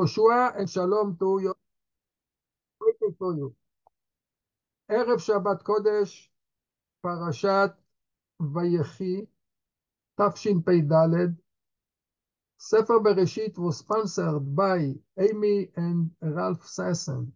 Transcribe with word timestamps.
Joshua 0.00 0.52
and 0.58 0.68
shalom 0.68 1.16
to 1.18 1.38
you. 1.40 1.54
Waiting 2.80 3.14
for 3.16 3.34
you. 3.34 3.54
ערב 4.88 5.18
שבת 5.18 5.62
קודש, 5.62 6.32
פרשת 7.00 7.70
ויחי, 8.40 9.26
תשפ"ד. 10.16 11.34
ספר 12.58 12.98
בראשית 12.98 13.58
was 13.58 13.78
sponsored 13.78 14.56
by 14.56 14.94
Amy 15.16 15.70
and 15.76 16.10
Ralph 16.22 16.66
Sasson. 16.66 17.32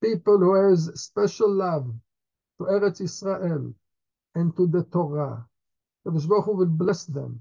People 0.00 0.38
who 0.38 0.54
has 0.54 0.90
special 1.00 1.54
love 1.54 1.94
to 2.58 2.64
Eretz 2.64 3.00
Israel 3.00 3.72
and 4.34 4.56
to 4.56 4.66
the 4.66 4.82
Torah. 4.90 5.46
הקדוש 6.06 6.26
ברוך 6.26 6.46
הוא 6.46 6.58
will 6.58 6.84
bless 6.84 7.06
them 7.06 7.40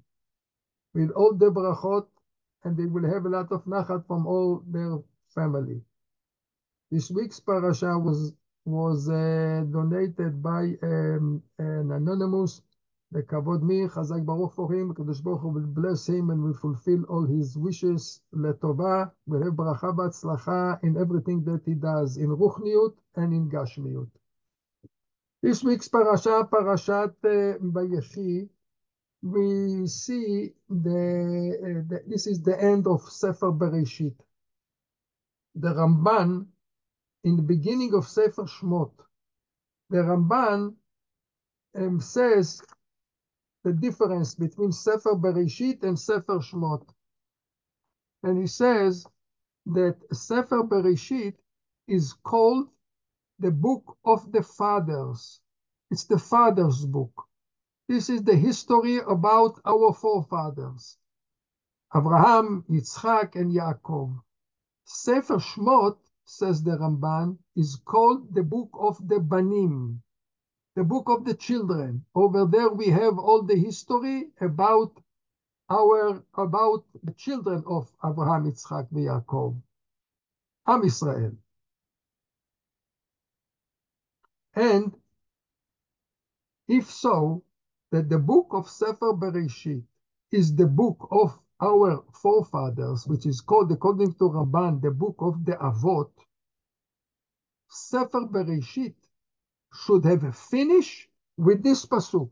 with 0.94 1.12
all 1.16 1.34
the 1.34 1.50
brachot 1.52 2.08
and 2.66 2.76
they 2.76 2.86
will 2.86 3.06
have 3.06 3.26
a 3.26 3.30
lot 3.30 3.52
of 3.52 3.64
nachat 3.66 4.06
from 4.08 4.28
all 4.28 4.62
their 4.68 4.98
family. 5.34 5.82
This 6.92 7.10
week's 7.10 7.40
parasha 7.40 7.98
was 7.98 8.34
was 8.66 9.08
uh, 9.10 9.64
donated 9.72 10.42
by 10.42 10.74
um, 10.82 11.44
an 11.60 11.92
anonymous, 11.92 12.64
the 13.12 13.22
Kavod 13.22 13.62
Mi, 13.62 13.88
Chazak 13.88 14.26
Baruch 14.26 14.54
for 14.56 14.74
him, 14.74 14.94
Kadosh 14.96 15.24
Baruch 15.24 15.42
Hu 15.42 15.50
will 15.50 15.68
bless 15.68 16.10
him 16.10 16.32
and 16.32 16.44
will 16.44 16.56
fulfill 16.56 17.04
all 17.04 17.26
his 17.26 17.56
wishes, 17.56 18.22
Letova, 18.34 19.12
will 19.28 19.44
have 19.44 19.54
bracha 19.54 19.96
b'atzlacha 19.96 20.84
in 20.84 20.98
everything 20.98 21.44
that 21.44 21.62
he 21.64 21.76
does, 21.76 22.18
in 22.18 22.30
Ruchniut 22.30 22.96
and 23.16 23.34
in 23.34 23.50
Gashmiut. 23.52 24.10
This 25.44 25.64
week's 25.64 25.88
parasha, 25.88 26.48
Parashat 26.52 27.14
uh, 27.24 27.60
we 29.26 29.88
see 29.88 30.54
the, 30.70 31.58
uh, 31.60 31.90
the, 31.90 32.04
this 32.06 32.28
is 32.28 32.44
the 32.44 32.62
end 32.62 32.86
of 32.86 33.02
Sefer 33.02 33.52
Bereshit. 33.52 34.14
The 35.56 35.70
Ramban, 35.70 36.46
in 37.24 37.36
the 37.36 37.42
beginning 37.42 37.96
of 37.96 38.08
Sefer 38.08 38.44
Shmot, 38.44 38.92
the 39.90 39.98
Ramban 39.98 40.76
um, 41.76 42.00
says 42.00 42.62
the 43.64 43.74
difference 43.74 44.36
between 44.36 44.72
Sefer 44.72 45.16
Bereshit 45.16 45.82
and 45.84 46.00
Sefer 46.00 46.38
Shmot. 46.38 46.88
And 48.22 48.40
he 48.40 48.46
says 48.46 49.08
that 49.66 49.96
Sefer 50.14 50.62
Bereshit 50.62 51.34
is 51.88 52.14
called 52.14 52.70
the 53.40 53.52
book 53.52 53.98
of 54.06 54.32
the 54.32 54.44
fathers. 54.44 55.40
It's 55.90 56.04
the 56.04 56.20
father's 56.20 56.86
book. 56.86 57.25
This 57.88 58.10
is 58.10 58.24
the 58.24 58.36
history 58.36 58.98
about 58.98 59.60
our 59.64 59.94
forefathers, 59.94 60.98
Abraham, 61.96 62.64
Yitzchak, 62.68 63.36
and 63.36 63.52
Yaakov. 63.52 64.20
Sefer 64.86 65.38
Shmot, 65.38 65.98
says 66.26 66.64
the 66.64 66.72
Ramban, 66.72 67.38
is 67.56 67.76
called 67.86 68.34
the 68.34 68.42
book 68.42 68.70
of 68.80 68.98
the 69.08 69.20
Banim, 69.20 70.02
the 70.76 70.84
book 70.84 71.10
of 71.10 71.26
the 71.26 71.36
children. 71.36 72.04
Over 72.16 72.46
there 72.46 72.70
we 72.70 72.88
have 72.88 73.20
all 73.20 73.44
the 73.44 73.56
history 73.56 74.32
about 74.42 74.92
our 75.70 76.24
about 76.36 76.86
the 77.04 77.14
children 77.14 77.64
of 77.68 77.92
Abraham, 78.04 78.46
Yitzchak, 78.46 78.92
and 78.92 79.06
Yaakov, 79.08 79.62
Am 80.68 80.84
Israel. 80.84 81.34
And 84.56 84.96
if 86.68 86.90
so, 86.90 87.44
that 87.92 88.10
the 88.10 88.20
book 88.20 88.48
of 88.52 88.70
Sefer 88.70 89.14
Bereshit 89.14 89.84
is 90.32 90.56
the 90.56 90.68
book 90.68 91.08
of 91.12 91.38
our 91.62 92.04
forefathers, 92.14 93.08
which 93.08 93.26
is 93.26 93.42
called, 93.42 93.72
according 93.72 94.14
to 94.16 94.30
Ramban, 94.30 94.82
the 94.82 94.92
book 94.92 95.16
of 95.20 95.46
the 95.46 95.54
Avot, 95.54 96.12
Sefer 97.70 98.28
Bereshit 98.28 98.96
should 99.74 100.06
have 100.06 100.24
a 100.24 100.32
finish 100.32 101.10
with 101.38 101.64
this 101.64 101.86
pasuk. 101.86 102.32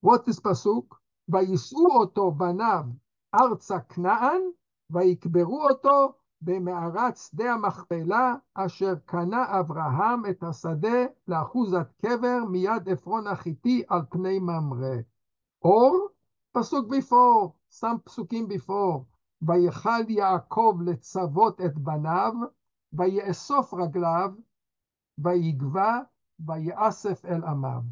What 0.00 0.28
is 0.28 0.40
pasuk? 0.40 0.86
ויישאו 1.28 1.86
oto 2.00 2.30
banav 2.30 2.86
arza 3.32 3.80
knaan 3.88 4.52
ויקברו 4.90 5.66
oto. 5.70 6.14
במערת 6.40 7.16
שדה 7.16 7.52
המכפלה, 7.52 8.34
אשר 8.54 8.94
קנה 9.04 9.60
אברהם 9.60 10.26
את 10.30 10.42
השדה 10.42 11.06
לאחוזת 11.28 11.92
קבר 12.02 12.38
מיד 12.50 12.88
עפרון 12.88 13.26
החיתי 13.26 13.82
על 13.88 14.00
פני 14.10 14.38
ממרא. 14.38 14.96
Or, 15.64 16.10
פסוק 16.52 16.86
before, 16.94 17.50
some 17.80 17.98
פסוקים 18.04 18.48
before, 18.50 19.00
ויכל 19.42 20.10
יעקב 20.10 20.78
לצוות 20.84 21.60
את 21.60 21.78
בניו, 21.78 22.32
ויאסוף 22.92 23.74
רגליו, 23.74 24.32
ויגבע, 25.18 25.98
ויאסף 26.40 27.24
אל 27.24 27.44
עמיו. 27.44 27.82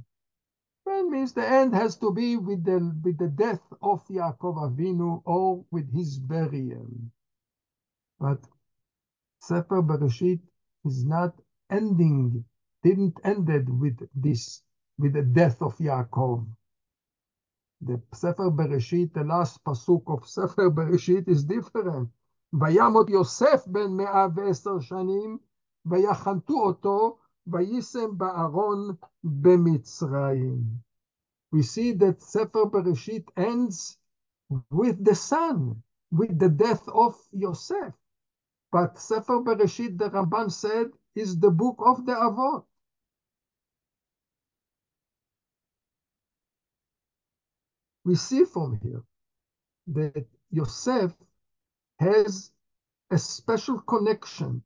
That 0.87 1.09
means 1.11 1.33
the 1.33 1.49
end 1.49 1.75
has 1.75 1.97
to 1.97 2.11
be 2.11 2.37
with 2.37 2.65
the, 2.65 2.79
with 3.03 3.17
the 3.19 3.29
death 3.29 3.67
of 3.81 4.07
Yaakov 4.09 4.57
Avinu 4.67 5.23
or 5.25 5.65
with 5.71 5.91
his 5.91 6.19
burial. 6.19 6.89
But 8.20 8.40
Sefer 9.40 9.82
Bereshit 9.82 10.42
is 10.84 11.06
not 11.06 11.34
ending, 11.70 12.44
didn't 12.84 13.18
ended 13.24 13.70
with 13.70 13.98
this, 14.14 14.62
with 14.98 15.14
the 15.14 15.22
death 15.22 15.62
of 15.62 15.78
Yaakov. 15.78 16.46
The 17.82 18.02
Sefer 18.14 18.52
Bereshit, 18.52 19.14
the 19.14 19.24
last 19.24 19.64
pasuk 19.64 20.04
of 20.08 20.28
Sefer 20.28 20.70
Bereshit 20.70 21.30
is 21.30 21.46
different. 21.46 22.10
וימות 22.54 23.10
יוסף 23.10 23.68
בן 23.68 23.92
מאה 23.98 24.28
ועשר 24.36 24.80
שנים, 24.80 25.38
ויחנתו 25.86 26.54
אותו, 26.54 27.18
וישם 27.48 28.18
בארון 28.18 28.96
במצרים. 29.24 30.64
We 31.54 31.62
see 31.64 31.94
that 31.94 32.22
Sefer 32.22 32.66
Bereshit 32.66 33.30
ends 33.38 33.98
with 34.72 35.04
the 35.06 35.16
son, 35.16 35.82
with 36.12 36.38
the 36.38 36.50
death 36.50 36.88
of 36.90 37.16
Yosef. 37.32 37.94
But 38.75 38.99
Sefer 38.99 39.39
Bereshit, 39.39 39.97
the 39.99 40.11
Ramban 40.11 40.51
said, 40.51 40.91
is 41.15 41.39
the 41.39 41.53
book 41.53 41.77
of 41.79 42.05
the 42.07 42.13
Avot. 42.13 42.65
We 48.05 48.17
see 48.17 48.45
from 48.45 48.81
here 48.83 49.05
that 49.87 50.27
Yosef 50.51 51.13
has 52.01 52.51
a 53.13 53.19
special 53.19 53.79
connection 53.83 54.65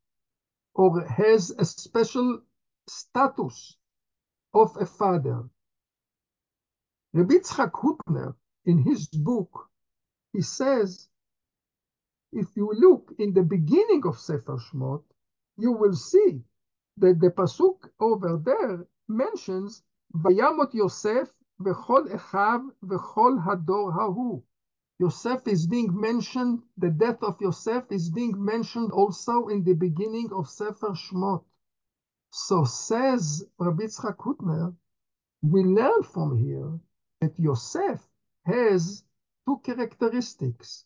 or 0.73 1.05
has 1.05 1.51
a 1.51 1.67
special 1.67 2.41
status 2.87 3.77
of 4.55 4.75
a 4.81 4.87
father. 4.87 5.51
Rabbi 7.13 7.35
Yitzchak 7.35 8.35
in 8.65 8.79
his 8.79 9.07
book, 9.09 9.69
he 10.33 10.41
says 10.41 11.11
if 12.33 12.57
you 12.57 12.73
look 12.75 13.15
in 13.19 13.33
the 13.33 13.43
beginning 13.43 14.03
of 14.05 14.19
Sefer 14.19 14.59
Shmot, 14.59 15.03
you 15.57 15.73
will 15.73 15.95
see 15.95 16.43
that 16.99 17.21
the 17.21 17.31
pasuk 17.31 17.89
over 18.01 18.41
there 18.45 18.87
mentions 19.09 19.83
Vayamot 20.15 20.75
Yosef 20.75 21.29
v'chol 21.61 22.09
echav 22.11 22.69
v'chol 22.85 23.43
hador 23.45 23.93
hahu. 23.97 24.43
Yosef 24.99 25.47
is 25.47 25.67
being 25.67 25.99
mentioned, 25.99 26.63
the 26.77 26.91
death 26.91 27.23
of 27.23 27.41
Yosef 27.41 27.85
is 27.91 28.11
being 28.11 28.35
mentioned 28.45 28.91
also 28.91 29.47
in 29.49 29.63
the 29.63 29.75
beginning 29.75 30.29
of 30.33 30.49
Sefer 30.49 30.91
Shmot. 30.91 31.45
So 32.31 32.65
says 32.65 33.45
Rabbi 33.59 33.85
Yitzchak 33.85 34.17
Hutner, 34.17 34.75
we 35.43 35.63
learn 35.63 36.03
from 36.03 36.37
here 36.37 36.79
that 37.21 37.39
Yosef 37.39 38.01
has 38.45 39.05
two 39.47 39.61
characteristics. 39.65 40.85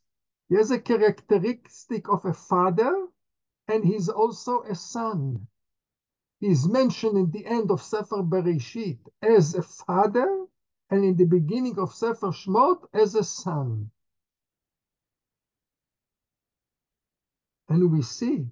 He 0.52 0.58
has 0.58 0.70
a 0.70 0.78
characteristic 0.78 2.10
of 2.10 2.26
a 2.26 2.34
father, 2.34 3.08
and 3.68 3.82
he's 3.82 4.10
also 4.10 4.60
a 4.64 4.74
son. 4.74 5.46
He's 6.40 6.68
mentioned 6.68 7.16
in 7.16 7.30
the 7.30 7.46
end 7.46 7.70
of 7.70 7.80
Sefer 7.80 8.22
Bereshit 8.22 8.98
as 9.22 9.54
a 9.54 9.62
father, 9.62 10.44
and 10.90 11.06
in 11.06 11.16
the 11.16 11.24
beginning 11.24 11.78
of 11.78 11.94
Sefer 11.94 12.32
Shmot 12.32 12.84
as 12.92 13.14
a 13.14 13.24
son. 13.24 13.90
And 17.70 17.90
we 17.90 18.02
see 18.02 18.44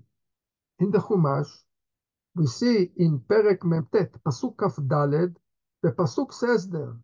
in 0.79 0.91
the 0.91 1.01
Chumash, 1.01 1.53
we 2.35 2.47
see 2.47 2.91
in 2.97 3.21
Perek 3.21 3.59
Memtet, 3.59 4.13
Pasuk 4.25 4.57
Kaf 4.57 4.77
Daled, 4.77 5.37
the 5.83 5.91
Pasuk 5.91 6.33
says 6.33 6.67
there, 6.71 6.97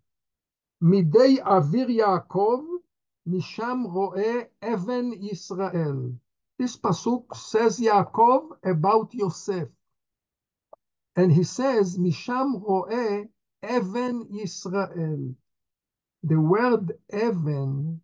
Midei 0.83 1.37
Avir 1.43 1.89
Yaakov 1.91 2.76
Misham 3.29 3.87
ro'eh 3.93 4.47
even 4.63 5.13
Yisrael. 5.21 6.17
This 6.59 6.77
pasuk 6.77 7.35
says 7.35 7.79
Yaakov 7.79 8.59
about 8.65 9.13
Yosef. 9.15 9.69
And 11.17 11.33
he 11.33 11.45
says, 11.45 11.99
Misham 11.99 12.63
ro'eh 12.63 13.29
even 13.69 14.27
Yisrael. 14.27 15.35
The 16.23 16.41
word 16.41 16.93
even 17.13 18.01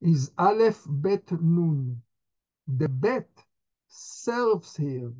is 0.00 0.30
Aleph 0.38 0.82
Bet 0.88 1.30
Nun. 1.32 2.02
The 2.66 2.88
Bet 2.88 3.28
serves 3.88 4.76
here 4.76 5.12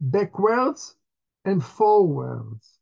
backwards 0.00 0.96
and 1.44 1.64
forwards. 1.64 2.78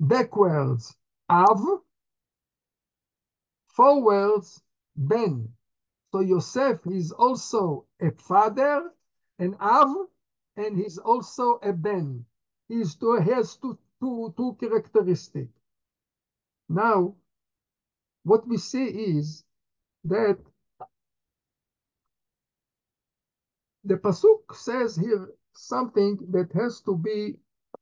Backwards, 0.00 0.94
Av, 1.28 1.60
Forwards, 3.80 4.60
Ben. 4.94 5.48
So 6.12 6.20
Yosef 6.20 6.86
is 6.86 7.12
also 7.12 7.86
a 7.98 8.10
father, 8.10 8.92
an 9.38 9.54
Av, 9.58 10.06
and 10.54 10.76
he's 10.76 10.98
also 10.98 11.58
a 11.62 11.72
Ben. 11.72 12.26
He's 12.68 12.94
two, 12.96 13.18
he 13.22 13.30
has 13.30 13.56
two, 13.56 13.78
two, 13.98 14.34
two 14.36 14.58
characteristics. 14.60 15.58
Now, 16.68 17.14
what 18.24 18.46
we 18.46 18.58
see 18.58 18.84
is 18.84 19.44
that 20.04 20.36
the 23.84 23.96
Pasuk 23.96 24.54
says 24.54 24.94
here 24.94 25.32
something 25.54 26.18
that 26.32 26.52
has 26.52 26.82
to 26.82 26.98
be, 26.98 27.38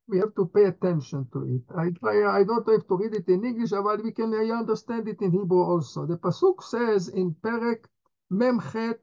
we 0.07 0.19
have 0.19 0.35
to 0.35 0.45
pay 0.47 0.65
attention 0.65 1.27
to 1.31 1.43
it. 1.55 1.63
I 1.75 1.89
try, 1.91 2.39
I 2.39 2.43
don't 2.43 2.67
have 2.67 2.87
to 2.87 2.97
read 2.97 3.13
it 3.13 3.27
in 3.27 3.43
English, 3.45 3.71
but 3.71 4.03
we 4.03 4.11
can 4.11 4.33
understand 4.33 5.07
it 5.07 5.21
in 5.21 5.31
Hebrew 5.31 5.63
also. 5.63 6.05
The 6.05 6.17
Pasuk 6.17 6.61
says 6.61 7.07
in 7.07 7.33
Perek 7.35 7.85
Memchet 8.31 8.99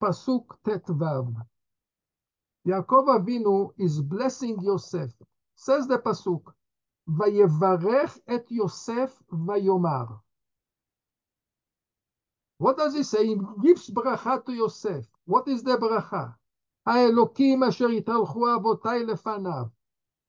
Pasuk 0.00 0.46
Tetvav. 0.64 1.34
Yaakov 2.66 3.06
Avinu 3.18 3.70
is 3.78 4.00
blessing 4.00 4.58
Yosef. 4.62 5.10
Says 5.54 5.86
the 5.86 5.98
Pasuk, 5.98 6.42
Vayevarech 7.08 8.18
et 8.28 8.44
Yosef 8.48 9.10
vayomar. 9.32 10.20
What 12.58 12.76
does 12.76 12.94
he 12.94 13.02
say? 13.02 13.26
He 13.26 13.36
gives 13.62 13.90
bracha 13.90 14.44
to 14.46 14.52
Yosef. 14.52 15.04
What 15.24 15.48
is 15.48 15.62
the 15.62 15.76
bracha? 15.76 16.34
האלוקים 16.86 17.62
אשר 17.62 17.86
התהלכו 17.86 18.54
אבותיי 18.56 19.06
לפניו, 19.06 19.64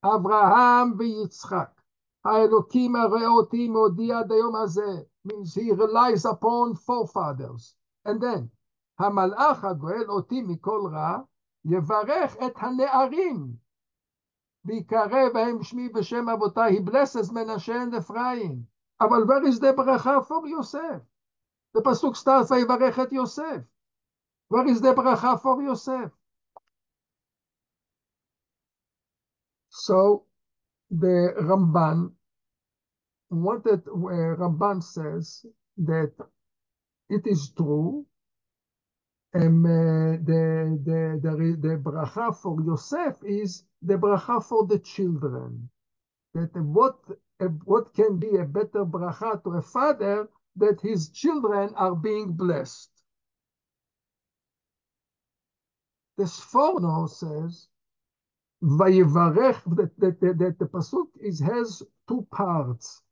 אברהם 0.07 0.93
ויצחק. 0.97 1.81
האלוקים 2.25 2.95
הראה 2.95 3.27
אותי 3.27 3.67
מעודי 3.67 4.13
עד 4.13 4.31
היום 4.31 4.55
הזה. 4.55 5.03
means 5.27 5.55
he 5.55 5.71
relies 5.71 6.25
upon 6.25 6.75
forefathers. 6.75 7.75
And 8.05 8.21
then, 8.21 8.49
המלאך 8.99 9.63
הגואל 9.63 10.09
אותי 10.09 10.41
מכל 10.41 10.81
רע, 10.91 11.19
יברך 11.65 12.35
את 12.45 12.53
הנערים. 12.55 13.53
ויקרא 14.65 15.29
בהם 15.33 15.63
שמי 15.63 15.89
בשם 15.89 16.29
אבותיי. 16.29 16.77
He 16.77 16.81
blesses 16.81 17.29
Menashe 17.31 17.69
and 17.69 17.93
Ephraim. 17.93 18.63
אבל 19.01 19.23
where 19.23 19.47
is 19.47 19.59
the 19.59 19.73
ברכה 19.73 20.21
for 20.27 20.47
Yosef? 20.47 21.01
The 21.77 21.81
pasuk 21.81 22.15
starts, 22.15 22.51
ויברך 22.51 22.99
את 22.99 23.11
יוסף. 23.11 23.61
Where 24.53 24.67
is 24.67 24.81
the 24.81 24.93
ברכה 24.95 25.37
for 25.37 25.61
Yosef? 25.61 26.16
So 29.78 30.24
the 30.90 31.34
Ramban 31.40 32.12
wanted, 33.30 33.82
where 33.92 34.36
Ramban 34.36 34.82
says 34.82 35.46
that 35.78 36.12
it 37.10 37.22
is 37.26 37.50
true 37.56 38.06
um, 39.34 39.64
uh, 39.64 40.16
the, 40.24 40.80
the, 40.84 41.20
the, 41.22 41.56
the 41.60 41.76
bracha 41.76 42.34
for 42.36 42.60
Yosef 42.62 43.16
is 43.24 43.64
the 43.82 43.94
bracha 43.94 44.42
for 44.42 44.66
the 44.66 44.78
children. 44.78 45.70
That 46.34 46.50
what, 46.56 46.96
what 47.64 47.94
can 47.94 48.18
be 48.18 48.36
a 48.36 48.44
better 48.44 48.84
bracha 48.84 49.42
to 49.44 49.50
a 49.52 49.62
father 49.62 50.28
that 50.56 50.80
his 50.82 51.10
children 51.10 51.74
are 51.76 51.94
being 51.94 52.32
blessed. 52.32 52.90
The 56.18 56.24
Sforno 56.24 57.08
says, 57.08 57.68
Vayevarech, 58.62 59.62
that, 59.76 59.90
that, 59.98 60.20
that, 60.20 60.38
that 60.38 60.58
the 60.58 60.66
Pasuk 60.66 61.08
is, 61.20 61.40
has 61.40 61.82
two 62.08 62.26
parts. 62.30 63.02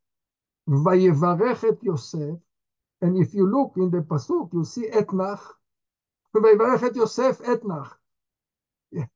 Vayevarech 0.68 1.62
et 1.64 1.82
Yosef, 1.82 2.38
and 3.00 3.16
if 3.18 3.32
you 3.32 3.48
look 3.48 3.74
in 3.76 3.90
the 3.90 4.02
Pasuk, 4.02 4.52
you 4.52 4.64
see 4.64 4.88
Etnach, 4.88 5.40
Vayevarech 6.34 6.82
et 6.82 6.96
Yosef 6.96 7.38
Etnach. 7.38 7.92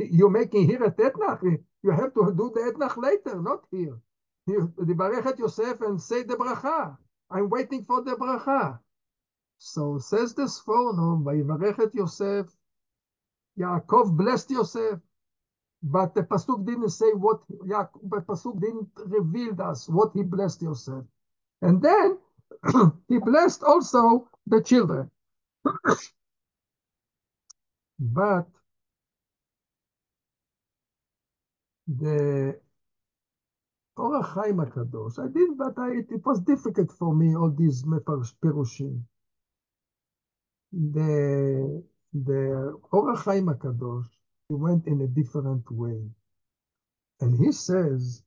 You're 0.00 0.30
making 0.30 0.66
here 0.66 0.84
at 0.84 0.96
Etnach, 0.96 1.42
you 1.82 1.90
have 1.90 2.12
to 2.14 2.34
do 2.36 2.50
the 2.52 2.72
Etnach 2.72 2.96
later, 2.96 3.40
not 3.40 3.64
here. 3.70 4.00
Vayevarech 4.48 5.26
et 5.26 5.38
Yosef 5.38 5.80
and 5.82 6.00
say 6.00 6.24
the 6.24 6.34
bracha. 6.34 6.96
I'm 7.30 7.48
waiting 7.48 7.84
for 7.84 8.02
the 8.02 8.16
bracha. 8.16 8.80
So 9.58 9.98
says 9.98 10.34
the 10.34 10.42
Sforno, 10.42 11.22
Vayevarech 11.22 11.78
et 11.78 11.94
Yosef, 11.94 12.46
Yaakov 13.58 14.16
blessed 14.16 14.50
Yosef. 14.50 15.00
But 15.88 16.14
the 16.14 16.22
pasuk 16.24 16.66
didn't 16.66 16.90
say 16.90 17.12
what 17.12 17.42
the 17.48 18.24
pasuk 18.28 18.60
didn't 18.60 18.88
reveal 19.06 19.60
us 19.62 19.88
what 19.88 20.12
he 20.14 20.24
blessed 20.24 20.62
Yosef, 20.62 21.04
and 21.62 21.80
then 21.80 22.18
he 23.08 23.18
blessed 23.18 23.62
also 23.62 24.28
the 24.48 24.60
children. 24.62 25.08
but 28.00 28.48
the 31.86 32.58
Ohr 33.96 34.22
HaChaim 34.22 34.56
HaKadosh, 34.66 35.18
I 35.20 35.28
did, 35.28 35.56
but 35.56 35.78
I, 35.78 35.98
it, 35.98 36.26
was 36.26 36.40
difficult 36.40 36.90
for 36.92 37.14
me, 37.14 37.36
all 37.36 37.50
these 37.50 37.84
perushim. 37.84 39.02
The, 40.72 41.82
the 42.12 42.80
Ohr 42.92 43.14
HaChaim 43.14 43.54
HaKadosh, 43.54 44.08
he 44.48 44.54
went 44.54 44.86
in 44.86 45.00
a 45.00 45.06
different 45.06 45.70
way. 45.70 46.00
And 47.20 47.36
he 47.36 47.52
says 47.52 48.22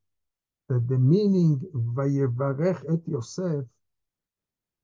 that 0.68 0.88
the 0.88 0.98
meaning 0.98 1.62
Vayevarech 1.74 2.84
et 2.92 3.08
Yosef 3.08 3.66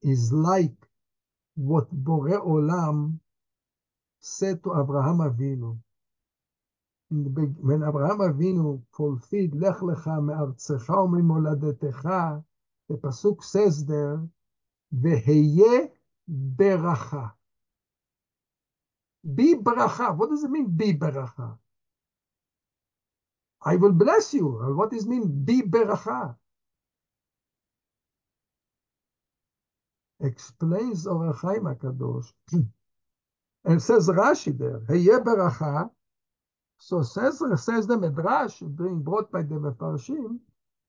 is 0.02 0.32
like 0.32 0.74
what 1.56 1.90
Bore 1.90 2.40
Olam 2.40 3.18
said 4.20 4.62
to 4.64 4.80
Abraham 4.80 5.18
Avinu. 5.18 5.78
The, 7.10 7.42
when 7.60 7.82
Abraham 7.82 8.18
Avinu 8.18 8.82
fulfilled 8.92 9.54
Lech 9.54 9.76
Lecha 9.76 10.22
me'artzecha 10.22 10.96
u'mimoladetecha, 11.06 12.42
the 12.88 12.96
Pasuk 12.96 13.42
says 13.42 13.84
there, 13.86 14.26
Veheye 14.94 15.90
beracha. 16.28 17.32
Be 19.34 19.54
bracha. 19.54 20.16
What 20.16 20.30
does 20.30 20.44
it 20.44 20.50
mean, 20.50 20.68
be 20.76 20.92
bracha? 20.92 21.58
I 23.62 23.76
will 23.76 23.92
bless 23.92 24.32
you. 24.34 24.46
What 24.76 24.90
does 24.90 25.04
it 25.04 25.08
mean, 25.08 25.44
be 25.44 25.62
bracha? 25.62 26.36
Explains 30.20 31.06
Ohr 31.06 31.34
HaChaim 31.34 31.76
HaKadosh. 31.76 32.32
and 33.66 33.82
says 33.82 34.08
Rashi 34.08 34.56
there, 34.56 34.80
Heye 34.88 35.18
beracha. 35.18 35.90
So 36.78 37.02
says, 37.02 37.42
says 37.56 37.86
the 37.86 37.96
Midrash, 37.96 38.60
being 38.60 39.02
brought 39.02 39.30
by 39.32 39.42
the 39.42 39.56
Mefarshim, 39.56 40.38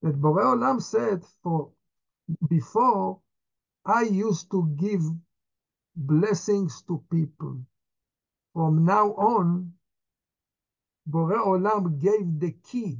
that 0.02 0.22
Borei 0.22 0.44
Olam 0.44 0.82
said, 0.82 1.24
for 1.42 1.72
before, 2.50 3.20
I 3.86 4.04
used 4.04 4.52
to 4.52 4.70
give 4.76 5.02
blessings 5.96 6.84
to 6.84 7.02
people. 7.10 7.58
From 8.58 8.86
now 8.86 9.14
on, 9.14 9.72
Borei 11.08 11.38
Olam 11.46 12.00
gave 12.02 12.40
the 12.40 12.54
key 12.54 12.98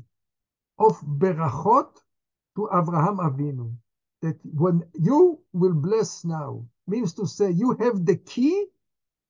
of 0.78 1.02
Berachot 1.02 1.90
to 2.56 2.70
Abraham 2.72 3.18
Avinu. 3.18 3.76
That 4.22 4.38
when 4.44 4.84
you 4.94 5.42
will 5.54 5.74
bless 5.74 6.24
now, 6.24 6.64
means 6.86 7.16
to 7.16 7.26
say 7.26 7.50
you 7.50 7.76
have 7.80 8.06
the 8.06 8.18
key 8.18 8.68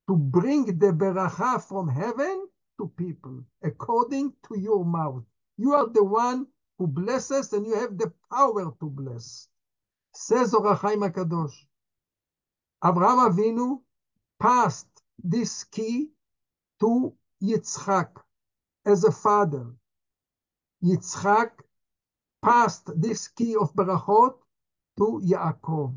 to 0.09 0.17
bring 0.17 0.65
the 0.65 0.91
Beracha 0.91 1.63
from 1.63 1.87
heaven 1.87 2.49
to 2.77 2.91
people 2.97 3.45
according 3.63 4.33
to 4.49 4.59
your 4.59 4.83
mouth. 4.83 5.23
You 5.55 5.75
are 5.75 5.87
the 5.87 6.03
one 6.03 6.47
who 6.77 6.87
blesses 6.87 7.53
and 7.53 7.65
you 7.65 7.75
have 7.75 7.97
the 7.97 8.11
power 8.29 8.75
to 8.81 8.85
bless. 8.89 9.47
Says 10.13 10.53
Ohr 10.53 10.75
HaChaim 10.75 11.09
HaKadosh. 11.09 11.55
Abraham 12.83 13.31
Avinu 13.31 13.79
passed 14.41 14.89
this 15.23 15.63
key 15.63 16.09
to 16.79 17.13
Yitzchak 17.41 18.09
as 18.85 19.03
a 19.03 19.11
father. 19.11 19.67
Yitzchak 20.83 21.51
passed 22.41 22.89
this 22.99 23.27
key 23.27 23.55
of 23.55 23.73
Berachot 23.73 24.35
to 24.97 25.21
Yaakov. 25.25 25.95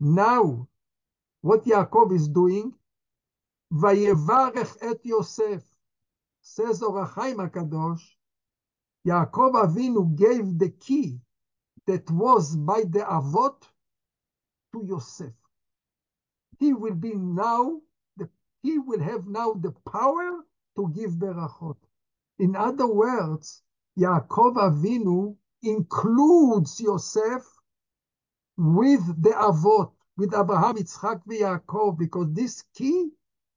Now, 0.00 0.68
what 1.42 1.64
Yaakov 1.64 2.14
is 2.14 2.28
doing, 2.28 2.74
Vayevarech 3.72 4.76
et 4.82 4.98
Yosef, 5.04 5.62
says 6.42 6.82
Ohr 6.82 7.06
HaChaim 7.06 7.36
HaKadosh, 7.48 8.02
Yaakov 9.06 9.52
Avinu 9.54 10.14
gave 10.16 10.58
the 10.58 10.70
key 10.70 11.20
that 11.86 12.10
was 12.10 12.56
by 12.56 12.82
the 12.82 13.00
Avot 13.00 13.62
to 14.72 14.84
Yosef. 14.84 15.32
he 16.58 16.72
will 16.74 16.94
be 16.94 17.14
now, 17.14 17.80
he 18.62 18.78
will 18.78 19.00
have 19.00 19.26
now 19.26 19.52
the 19.54 19.72
power 19.90 20.44
to 20.76 20.88
give 20.94 21.12
berachot. 21.12 21.76
In 22.38 22.56
other 22.56 22.86
words, 22.86 23.62
Yaakov 23.98 24.56
Avinu 24.56 25.36
includes 25.62 26.80
Yosef 26.80 27.44
with 28.56 29.22
the 29.22 29.30
Avot, 29.30 29.92
with 30.16 30.34
Abraham, 30.34 30.76
Yitzchak, 30.76 31.22
and 31.26 31.40
Yaakov, 31.40 31.98
because 31.98 32.32
this 32.32 32.62
key 32.74 33.10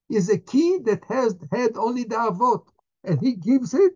is 0.10 0.30
a 0.30 0.38
key 0.38 0.80
that 0.86 1.04
has 1.06 1.36
had 1.52 1.78
only 1.78 2.04
the 2.04 2.16
Avot, 2.16 2.66
and 3.04 3.20
he 3.20 3.34
gives 3.34 3.74
it 3.74 3.94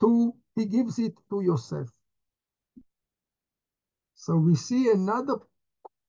to 0.00 0.34
he 0.54 0.64
gives 0.64 0.98
it 0.98 1.14
to 1.28 1.42
Yosef. 1.42 1.88
So 4.14 4.36
we 4.36 4.54
see 4.54 4.90
another 4.90 5.36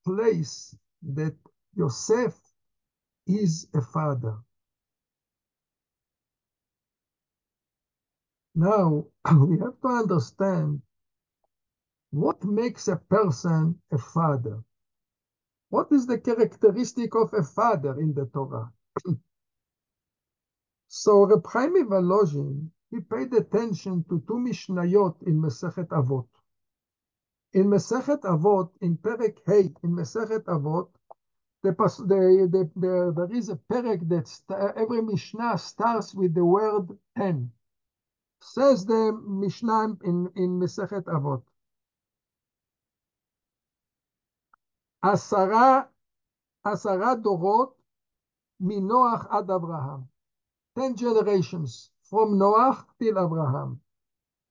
place 0.05 0.75
that 1.03 1.35
Yosef 1.75 2.33
is 3.27 3.67
a 3.73 3.81
father. 3.81 4.37
Now, 8.55 9.05
we 9.35 9.59
have 9.59 9.79
to 9.81 9.87
understand 9.87 10.81
what 12.11 12.43
makes 12.43 12.87
a 12.87 12.95
person 12.95 13.79
a 13.91 13.97
father. 13.97 14.63
What 15.69 15.91
is 15.91 16.07
the 16.07 16.17
characteristic 16.17 17.13
of 17.15 17.33
a 17.33 17.43
father 17.43 17.99
in 17.99 18.13
the 18.13 18.25
Torah? 18.25 18.71
so 20.87 21.25
Reb 21.25 21.45
Chaim 21.45 21.73
Volozhin, 21.89 22.69
he 22.89 23.01
paid 23.01 23.33
attention 23.33 24.05
to 24.09 24.23
two 24.27 24.39
Mishnayot 24.39 25.21
in 25.23 25.41
Masechet 25.41 25.89
Avot. 25.89 26.27
In 27.53 27.65
Masechet 27.65 28.21
Avot, 28.21 28.71
in 28.81 28.97
Perek 28.97 29.39
Hey, 29.45 29.73
in 29.83 29.91
Masechet 29.91 30.45
Avot, 30.45 30.89
the, 31.66 31.70
the, 31.70 32.48
the, 32.50 32.70
the, 32.76 33.12
there 33.16 33.36
is 33.36 33.48
a 33.48 33.56
Perek 33.56 34.08
that 34.08 34.74
every 34.76 35.02
Mishnah 35.02 35.58
starts 35.58 36.14
with 36.14 36.34
the 36.34 36.44
word 36.44 36.98
ten. 37.16 37.52
Says 38.40 38.84
the 38.84 39.12
Mishnah 39.26 39.96
in, 40.04 40.28
in 40.34 40.58
Masechet 40.58 41.04
Avot. 41.04 41.42
עשרה, 45.02 45.82
עשרה 46.64 47.14
דורות 47.14 47.82
מנוח 48.60 49.26
עד 49.30 49.50
אברהם. 49.50 50.00
Ten 50.78 50.96
generations 50.96 51.90
from 52.02 52.38
Noach 52.38 52.84
till 52.98 53.18
Abraham. 53.18 53.78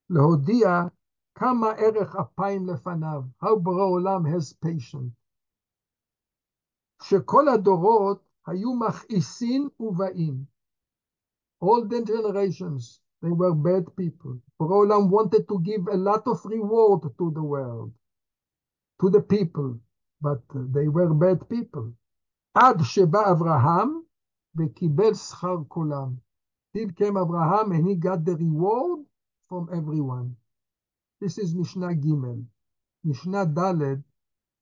להודיע 0.10 0.88
כמה 1.36 1.72
ערך 1.72 2.16
אפיים 2.16 2.70
לפניו, 2.70 3.24
how 3.44 3.56
ברא 3.64 3.84
עולם 3.84 4.26
has 4.26 4.54
patient. 4.54 5.15
שכל 7.03 7.49
הדורות 7.49 8.21
היו 8.47 8.75
מכעיסים 8.75 9.69
ובאים. 9.81 10.45
All 11.63 11.85
the 11.89 12.05
generations, 12.05 13.01
they 13.23 13.31
were 13.31 13.55
bad 13.55 13.85
people. 13.97 14.35
Borei 14.61 14.87
Olam 14.87 15.11
wanted 15.11 15.49
to 15.49 15.59
give 15.61 15.87
a 15.89 15.97
lot 15.97 16.27
of 16.27 16.45
reward 16.45 17.03
to 17.19 17.31
the 17.31 17.43
world, 17.43 17.93
to 19.01 19.11
the 19.11 19.23
people, 19.23 19.79
but 20.21 20.43
they 20.75 20.89
were 20.89 21.15
bad 21.15 21.49
people. 21.49 21.93
עד 22.55 22.83
שבא 22.83 23.33
אברהם 23.33 24.01
וקיבל 24.57 25.15
שכר 25.15 25.57
כולם. 25.69 26.17
Till 26.73 26.91
came 26.93 27.17
Abraham 27.17 27.73
and 27.73 27.87
he 27.89 27.95
got 27.95 28.25
the 28.25 28.37
reward 28.37 29.01
from 29.49 29.69
everyone. 29.73 30.37
This 31.21 31.39
is 31.39 31.55
Mishnah 31.55 31.95
Gimel. 31.95 32.45
Mishnah 33.05 33.47
Daled, 33.47 34.03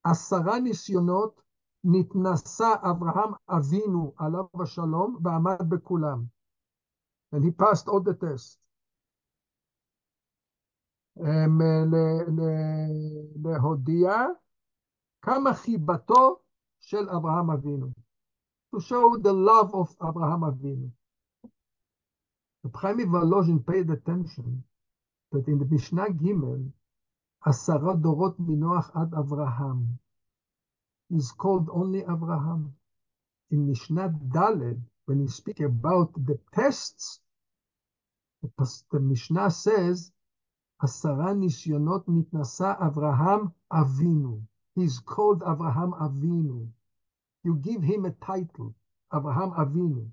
עשרה 0.04 0.60
ניסיונות 0.60 1.43
נתנסה 1.83 2.73
אברהם 2.91 3.33
אבינו 3.49 4.13
עליו 4.17 4.45
השלום 4.63 5.19
ועמד 5.23 5.69
בכולם. 5.69 6.23
And 7.35 7.43
he 7.43 7.51
passed 7.51 7.87
all 7.87 8.01
the 8.01 8.13
tests. 8.13 8.59
להודיע 13.43 14.11
כמה 15.21 15.53
חיבתו 15.53 16.39
של 16.79 17.09
אברהם 17.09 17.51
אבינו. 17.51 17.87
To 18.75 18.79
show 18.79 19.17
the 19.17 19.33
love 19.33 19.73
of 19.73 19.95
Abraham 20.01 20.43
Avinu. 20.43 20.89
The 22.63 22.69
Chaim 22.69 23.11
Volozhin 23.11 23.65
paid 23.65 23.89
attention 23.89 24.63
that 25.31 25.47
in 25.47 25.57
the 25.59 25.65
Mishnah 25.65 26.09
Gimel, 26.09 26.71
עשרה 27.41 27.95
דורות 27.95 28.35
מנוח 28.39 28.91
עד 28.95 29.13
אברהם 29.13 29.77
is 31.10 31.32
called 31.32 31.68
only 31.70 32.00
Abraham. 32.00 32.74
In 33.50 33.68
Mishnah 33.68 34.10
Daled, 34.28 34.80
when 35.06 35.20
you 35.20 35.28
speak 35.28 35.60
about 35.60 36.12
the 36.14 36.38
tests, 36.52 37.20
the 38.42 39.00
Mishnah 39.00 39.50
says, 39.50 40.12
Asara 40.82 41.34
Nisyonot 41.34 42.04
Nitnasa 42.06 42.76
Abraham 42.86 43.52
Avinu. 43.72 44.42
He's 44.74 44.98
called 44.98 45.42
Abraham 45.42 45.92
Avinu. 45.92 46.68
You 47.42 47.56
give 47.56 47.82
him 47.82 48.04
a 48.04 48.10
title, 48.10 48.74
Abraham 49.14 49.50
Avinu. 49.52 50.10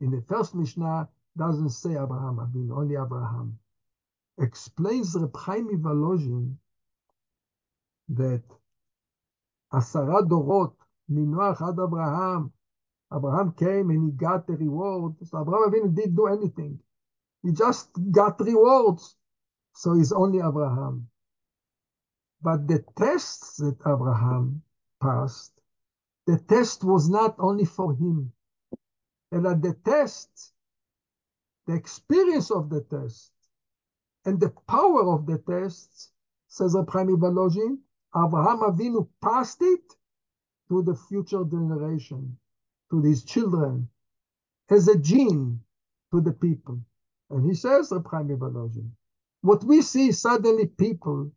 In 0.00 0.10
the 0.10 0.22
first 0.22 0.54
Mishnah, 0.54 1.08
doesn't 1.36 1.70
say 1.70 1.92
Abraham 1.92 2.36
Avinu, 2.36 2.76
only 2.76 2.96
Abraham 2.96 3.58
Explains 4.38 5.14
Reb 5.14 5.36
Chaim 5.36 5.68
Volozhin 5.82 6.56
that 8.08 8.42
עשרה 9.71 10.21
דורות 10.21 10.83
מנוח 11.09 11.61
עד 11.61 11.79
אברהם, 11.79 12.47
Abraham 13.11 13.53
came 13.53 13.89
and 13.89 14.03
he 14.03 14.11
got 14.11 14.47
the 14.47 14.53
reward. 14.57 15.15
So 15.25 15.41
Abraham 15.41 15.71
Avinu 15.71 15.95
didn't 15.95 16.15
do 16.15 16.27
anything. 16.27 16.79
He 17.41 17.51
just 17.51 17.89
got 18.11 18.39
rewards. 18.39 19.15
So 19.73 19.93
he's 19.93 20.11
only 20.11 20.39
Abraham. 20.39 21.07
But 22.41 22.67
the 22.67 22.83
tests 22.97 23.57
that 23.57 23.77
Abraham 23.85 24.61
passed, 25.01 25.53
the 26.25 26.37
test 26.37 26.83
was 26.83 27.09
not 27.09 27.35
only 27.39 27.65
for 27.65 27.93
him. 27.93 28.33
And 29.31 29.47
at 29.47 29.61
the 29.61 29.73
test, 29.85 30.53
the 31.65 31.75
experience 31.75 32.51
of 32.51 32.69
the 32.69 32.81
test, 32.81 33.31
and 34.25 34.39
the 34.39 34.53
power 34.67 35.13
of 35.13 35.25
the 35.25 35.37
tests, 35.37 36.11
says 36.47 36.75
Reb 36.75 36.89
Chaim 36.89 37.79
Abraham 38.16 38.60
Avinu 38.60 39.08
passed 39.22 39.62
it 39.62 39.94
to 40.68 40.82
the 40.82 40.94
future 40.94 41.44
generation, 41.44 42.38
to 42.90 43.02
his 43.02 43.24
children, 43.24 43.88
as 44.70 44.88
a 44.88 44.98
gene 44.98 45.60
to 46.12 46.20
the 46.20 46.32
people. 46.32 46.80
And 47.30 47.46
he 47.46 47.54
says, 47.54 47.92
what 49.42 49.64
we 49.64 49.82
see 49.82 50.12
suddenly 50.12 50.66
people 50.66 51.32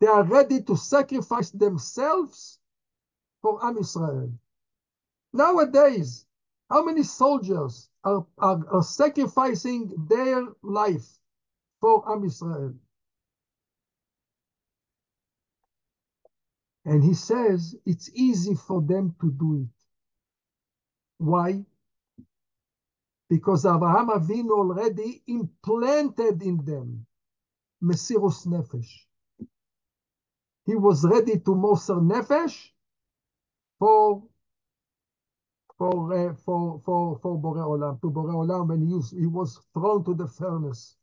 they 0.00 0.06
are 0.08 0.24
ready 0.24 0.62
to 0.62 0.76
sacrifice 0.76 1.50
themselves 1.50 2.58
for 3.42 3.64
Am 3.64 3.78
Israel. 3.78 4.32
Nowadays, 5.32 6.26
how 6.70 6.84
many 6.84 7.02
soldiers 7.02 7.88
are, 8.04 8.26
are, 8.38 8.60
are 8.70 8.82
sacrificing 8.82 9.92
their 10.08 10.46
life 10.62 11.06
for 11.80 12.10
Am 12.12 12.24
Israel? 12.24 12.74
And 16.84 17.02
he 17.02 17.14
says 17.14 17.74
it's 17.86 18.10
easy 18.14 18.54
for 18.54 18.82
them 18.82 19.14
to 19.20 19.30
do 19.30 19.62
it. 19.62 19.84
Why? 21.18 21.64
Because 23.28 23.64
Abraham 23.64 24.08
Avinu 24.08 24.50
already 24.50 25.22
implanted 25.26 26.42
in 26.42 26.64
them 26.64 27.06
Mesirus 27.82 28.46
Nefesh 28.46 29.04
he 30.66 30.74
was 30.74 31.04
ready 31.04 31.38
to 31.40 31.54
moser 31.54 31.94
nefesh 31.96 32.70
for 33.78 34.22
for 35.76 36.14
uh, 36.14 36.34
for 36.44 36.80
for 36.84 37.18
for 37.18 37.38
Bore 37.38 37.56
Olam 37.56 38.00
to 38.00 38.10
Bore 38.10 38.30
Olam 38.32 38.68
when 38.68 38.86
he, 38.86 38.94
was, 38.94 39.10
he 39.10 39.26
was 39.26 39.60
thrown 39.74 40.04
to 40.04 40.14
the 40.14 40.26
furnace. 40.28 40.96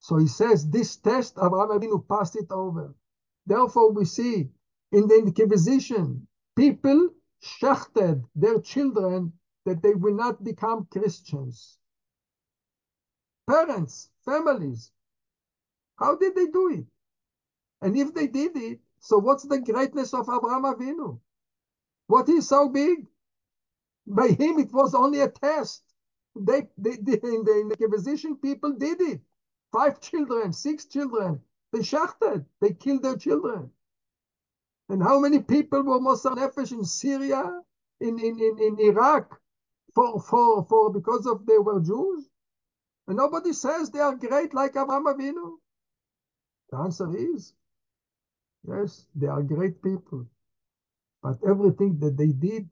So 0.00 0.18
he 0.18 0.28
says 0.28 0.68
this 0.70 0.96
test 0.96 1.38
Abraham 1.38 1.80
Avinu 1.80 2.06
passed 2.06 2.36
it 2.36 2.50
over. 2.50 2.94
Therefore, 3.48 3.92
we 3.92 4.04
see 4.04 4.50
in 4.92 5.08
the 5.08 5.16
Inquisition 5.16 6.28
people 6.54 7.08
shachted 7.40 8.22
their 8.36 8.60
children 8.60 9.32
that 9.64 9.82
they 9.82 9.94
will 9.94 10.14
not 10.14 10.44
become 10.44 10.86
Christians. 10.90 11.78
Parents, 13.48 14.10
families, 14.22 14.92
how 15.96 16.16
did 16.16 16.34
they 16.34 16.46
do 16.46 16.70
it? 16.74 16.86
And 17.80 17.96
if 17.96 18.12
they 18.12 18.26
did 18.26 18.54
it, 18.56 18.80
so 19.00 19.16
what's 19.16 19.44
the 19.44 19.60
greatness 19.60 20.12
of 20.12 20.28
Abraham 20.28 20.64
Avinu? 20.64 21.18
What 22.06 22.28
is 22.28 22.48
so 22.48 22.68
big? 22.68 23.06
By 24.06 24.28
him, 24.28 24.58
it 24.58 24.72
was 24.74 24.94
only 24.94 25.20
a 25.20 25.30
test. 25.30 25.82
They, 26.36 26.68
they, 26.76 26.96
they 26.96 27.14
in, 27.14 27.44
the, 27.44 27.60
in 27.62 27.68
the 27.68 27.76
Inquisition, 27.80 28.36
people 28.36 28.72
did 28.72 29.00
it. 29.00 29.22
Five 29.72 30.00
children, 30.00 30.52
six 30.52 30.84
children. 30.84 31.40
They 31.72 31.82
shachted. 31.82 32.46
They 32.60 32.72
killed 32.72 33.02
their 33.02 33.16
children. 33.16 33.70
And 34.88 35.02
how 35.02 35.20
many 35.20 35.40
people 35.40 35.82
were 35.82 36.00
Moser 36.00 36.30
Nefesh 36.30 36.72
in 36.72 36.84
Syria, 36.84 37.60
in, 38.00 38.18
in, 38.18 38.40
in, 38.40 38.58
in 38.58 38.80
Iraq, 38.80 39.38
for, 39.94 40.20
for, 40.20 40.64
for 40.64 40.92
because 40.92 41.26
of 41.26 41.44
they 41.46 41.58
were 41.58 41.80
Jews? 41.80 42.28
And 43.06 43.16
nobody 43.16 43.52
says 43.52 43.90
they 43.90 44.00
are 44.00 44.14
great 44.14 44.54
like 44.54 44.76
Abraham 44.76 45.04
Avinu. 45.06 45.56
The 46.70 46.78
answer 46.78 47.14
is 47.16 47.54
yes, 48.66 49.06
they 49.14 49.26
are 49.26 49.42
great 49.42 49.82
people. 49.82 50.26
But 51.22 51.38
everything 51.46 51.98
that 52.00 52.16
they 52.16 52.28
did 52.28 52.68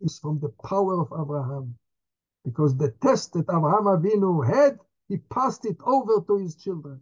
is 0.00 0.18
from 0.18 0.40
the 0.40 0.52
power 0.64 1.00
of 1.00 1.08
Abraham. 1.12 1.76
Because 2.44 2.76
the 2.76 2.90
test 3.02 3.34
that 3.34 3.50
Abraham 3.50 3.84
Avinu 3.84 4.46
had, 4.46 4.78
he 5.08 5.18
passed 5.18 5.66
it 5.66 5.76
over 5.84 6.24
to 6.26 6.36
his 6.38 6.54
children. 6.56 7.00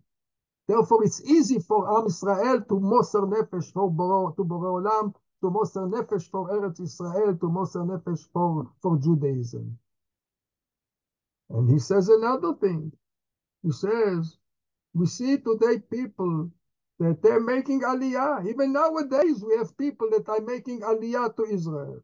Therefore, 0.68 1.04
it's 1.04 1.22
easy 1.22 1.60
for 1.60 1.98
Am 1.98 2.06
Israel 2.08 2.62
to 2.68 2.80
Moser 2.80 3.22
Nefesh 3.22 3.72
for 3.72 3.90
Boro, 3.90 4.32
to 4.32 4.44
Boro 4.44 4.82
Olam, 4.82 5.14
to 5.42 5.50
Moser 5.50 5.82
Nefesh 5.82 6.30
for 6.30 6.50
Eretz 6.50 6.80
Israel, 6.82 7.36
to 7.38 7.48
Moser 7.50 7.80
Nefesh 7.80 8.28
for, 8.32 8.70
for 8.82 8.98
Judaism. 8.98 9.78
And 11.50 11.70
he 11.70 11.78
says 11.78 12.08
another 12.10 12.54
thing. 12.54 12.92
He 13.62 13.72
says, 13.72 14.36
we 14.94 15.06
see 15.06 15.38
today 15.38 15.80
people 15.90 16.50
that 17.00 17.22
they're 17.22 17.40
making 17.40 17.82
aliyah. 17.82 18.48
Even 18.48 18.72
nowadays, 18.72 19.42
we 19.44 19.56
have 19.58 19.76
people 19.78 20.10
that 20.10 20.28
are 20.28 20.40
making 20.40 20.80
aliyah 20.82 21.36
to 21.36 21.44
Israel. 21.44 22.02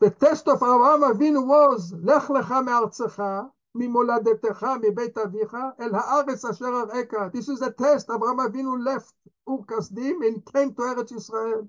The 0.00 0.10
test 0.10 0.48
of 0.48 0.60
Avraham 0.60 1.12
Avinu 1.12 1.46
was, 1.46 1.92
Lech 1.94 2.24
lecha 2.24 2.64
me'artzecha, 2.64 3.50
ממולדתך, 3.75 4.65
מבית 4.81 5.17
אביך, 5.17 5.55
אל 5.79 5.95
הארץ 5.95 6.45
אשר 6.45 6.65
אראך. 6.65 7.31
This 7.33 7.49
is 7.49 7.61
a 7.61 7.71
test. 7.71 8.07
Avraham 8.09 8.39
Avinu 8.39 8.83
left 8.83 9.15
Ur 9.49 9.63
Kasdim 9.65 10.25
and 10.27 10.45
came 10.53 10.73
to 10.73 10.81
Eretz 10.81 11.11
Israel. 11.13 11.67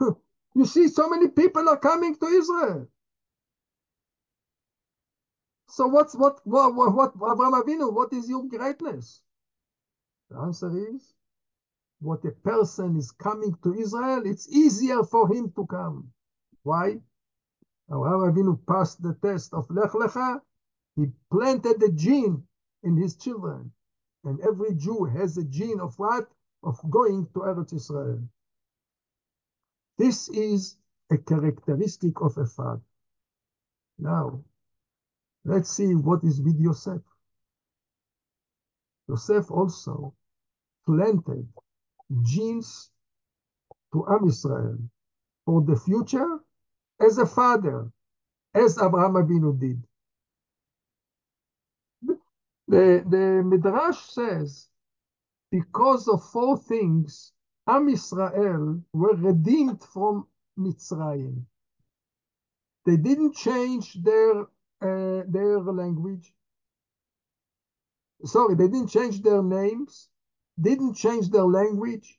you 0.55 0.65
see, 0.65 0.87
so 0.87 1.09
many 1.09 1.27
people 1.27 1.69
are 1.69 1.77
coming 1.77 2.15
to 2.15 2.25
Israel. 2.25 2.87
So 5.67 5.87
what's 5.87 6.15
what 6.15 6.41
what 6.43 6.73
what, 6.75 6.95
what 6.95 7.13
Avraham 7.15 7.61
Avinu? 7.61 7.93
What 7.93 8.11
is 8.13 8.27
your 8.27 8.43
greatness? 8.45 9.21
The 10.29 10.37
answer 10.37 10.71
is, 10.93 11.13
what 12.01 12.23
a 12.25 12.31
person 12.31 12.95
is 12.97 13.11
coming 13.11 13.55
to 13.63 13.73
Israel, 13.73 14.21
it's 14.25 14.47
easier 14.49 15.03
for 15.03 15.27
him 15.33 15.51
to 15.55 15.65
come. 15.65 16.09
Why? 16.63 16.99
Avraham 17.90 18.32
Avinu 18.32 18.66
passed 18.66 19.02
the 19.02 19.14
test 19.14 19.52
of 19.52 19.70
Lech 19.70 19.92
Lecha. 19.92 20.40
He 20.96 21.06
planted 21.30 21.80
the 21.80 21.92
gene 21.92 22.46
in 22.82 22.96
his 22.96 23.16
children. 23.16 23.72
And 24.24 24.40
every 24.40 24.74
Jew 24.74 25.04
has 25.04 25.36
a 25.36 25.44
gene 25.44 25.80
of 25.80 25.98
what? 25.98 26.30
Of 26.62 26.78
going 26.90 27.26
to 27.34 27.40
Eretz 27.40 27.74
Israel. 27.74 28.22
This 29.98 30.28
is 30.30 30.76
a 31.10 31.18
characteristic 31.18 32.20
of 32.20 32.38
a 32.38 32.46
father. 32.46 32.80
Now, 33.98 34.42
let's 35.44 35.70
see 35.70 35.94
what 35.94 36.24
is 36.24 36.40
with 36.40 36.58
Yosef. 36.58 37.02
Yosef 39.08 39.50
also 39.50 40.14
planted 40.86 41.46
genes 42.22 42.90
to 43.92 44.06
Am 44.08 44.26
Israel 44.26 44.78
for 45.44 45.62
the 45.62 45.76
future 45.76 46.40
as 47.00 47.18
a 47.18 47.26
father, 47.26 47.90
as 48.54 48.78
Abraham 48.78 49.14
Avinu 49.14 49.58
did. 49.58 49.82
The, 52.66 53.04
the 53.08 53.42
Midrash 53.44 54.00
says, 54.10 54.68
because 55.50 56.08
of 56.08 56.24
four 56.30 56.56
things, 56.56 57.32
Am 57.66 57.88
Israel 57.88 58.82
were 58.92 59.14
redeemed 59.14 59.82
from 59.82 60.26
Mitzrayim. 60.58 61.44
They 62.84 62.96
didn't 62.96 63.34
change 63.34 63.94
their 63.94 64.42
uh, 64.82 65.22
their 65.26 65.60
language. 65.60 66.34
Sorry, 68.24 68.54
they 68.54 68.68
didn't 68.68 68.88
change 68.88 69.22
their 69.22 69.42
names, 69.42 70.08
didn't 70.60 70.94
change 70.94 71.30
their 71.30 71.44
language. 71.44 72.18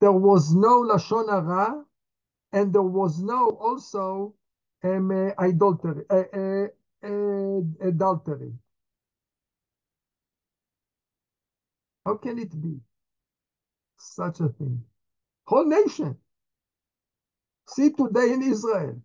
There 0.00 0.12
was 0.12 0.54
no 0.54 0.82
lashon 0.82 1.28
hara, 1.30 1.84
and 2.54 2.74
there 2.74 2.82
was 2.82 3.20
no 3.22 3.50
also 3.60 4.34
um, 4.84 5.12
uh, 5.12 5.32
adultery. 5.38 6.04
Uh, 6.10 6.68
uh, 7.04 7.88
adultery. 7.88 8.54
How 12.06 12.16
can 12.16 12.38
it 12.38 12.60
be 12.62 12.78
such 13.98 14.40
a 14.40 14.48
thing? 14.50 14.84
Whole 15.46 15.66
nation. 15.66 16.16
See 17.68 17.90
today 17.90 18.32
in 18.34 18.42
Israel, 18.42 19.00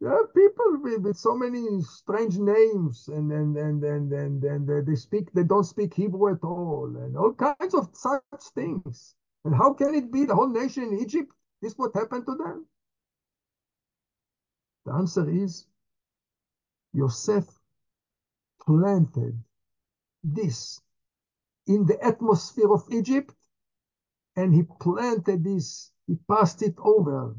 there 0.00 0.12
are 0.12 0.28
people 0.28 0.78
with, 0.82 1.02
with 1.02 1.16
so 1.16 1.36
many 1.36 1.82
strange 1.82 2.38
names, 2.38 3.08
and 3.08 3.32
and 3.32 3.56
and 3.56 3.84
and 3.84 4.12
and, 4.12 4.44
and 4.44 4.86
they 4.86 4.96
speak. 4.96 5.32
They 5.32 5.44
don't 5.44 5.64
speak 5.64 5.94
Hebrew 5.94 6.32
at 6.34 6.44
all, 6.44 6.86
and 6.96 7.16
all 7.16 7.34
kinds 7.34 7.74
of 7.74 7.90
such 7.94 8.22
things. 8.54 9.16
And 9.44 9.54
how 9.56 9.74
can 9.74 9.94
it 9.94 10.12
be 10.12 10.26
the 10.26 10.36
whole 10.36 10.48
nation 10.50 10.84
in 10.84 11.00
Egypt? 11.00 11.32
This 11.62 11.74
what 11.76 11.94
happened 11.94 12.26
to 12.26 12.36
them? 12.36 12.66
The 14.86 14.92
answer 14.92 15.28
is 15.28 15.66
Yosef 16.92 17.46
planted 18.66 19.42
this 20.24 20.80
in 21.66 21.86
the 21.86 22.02
atmosphere 22.02 22.72
of 22.72 22.84
Egypt, 22.90 23.34
and 24.36 24.54
he 24.54 24.62
planted 24.62 25.44
this, 25.44 25.92
he 26.06 26.16
passed 26.28 26.62
it 26.62 26.74
over 26.78 27.36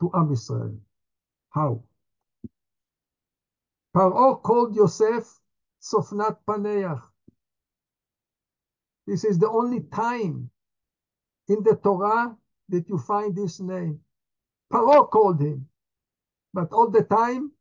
to 0.00 0.10
Am 0.14 0.32
Israel. 0.32 0.76
How? 1.50 1.82
Paro 3.94 4.42
called 4.42 4.74
Yosef 4.74 5.40
Sofnat 5.80 6.38
Paneach. 6.46 7.00
This 9.06 9.24
is 9.24 9.38
the 9.38 9.48
only 9.48 9.80
time 9.80 10.50
in 11.48 11.62
the 11.62 11.76
Torah 11.76 12.36
that 12.70 12.88
you 12.88 12.98
find 12.98 13.36
this 13.36 13.60
name. 13.60 14.00
Paro 14.72 15.08
called 15.08 15.40
him. 15.40 15.68
But 16.54 16.72
all 16.72 16.88
the 16.90 17.02
time, 17.02 17.52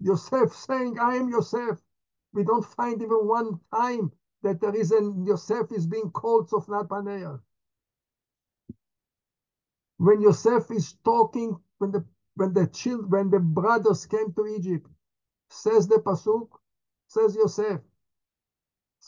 Yosef 0.00 0.54
saying, 0.54 0.98
I 0.98 1.16
am 1.16 1.30
Yosef. 1.30 1.78
We 2.34 2.44
don't 2.44 2.64
find 2.64 3.02
even 3.02 3.28
one 3.28 3.60
time 3.74 4.12
that 4.42 4.60
there 4.60 4.74
is 4.76 4.92
an 4.92 5.26
Yosef 5.26 5.72
is 5.72 5.86
being 5.86 6.10
called 6.10 6.50
Sofnat 6.50 6.88
Paneach. 6.88 7.40
When 9.98 10.22
Yosef 10.22 10.70
is 10.72 10.94
talking, 11.04 11.56
when 11.78 11.92
the 11.92 12.04
when 12.36 12.54
the 12.54 12.68
children, 12.68 13.10
when 13.10 13.30
the 13.30 13.40
brothers 13.40 14.06
came 14.06 14.32
to 14.34 14.46
Egypt, 14.46 14.88
says 15.50 15.88
the 15.88 15.96
pasuk, 16.00 16.48
says 17.08 17.36
Yosef. 17.36 17.80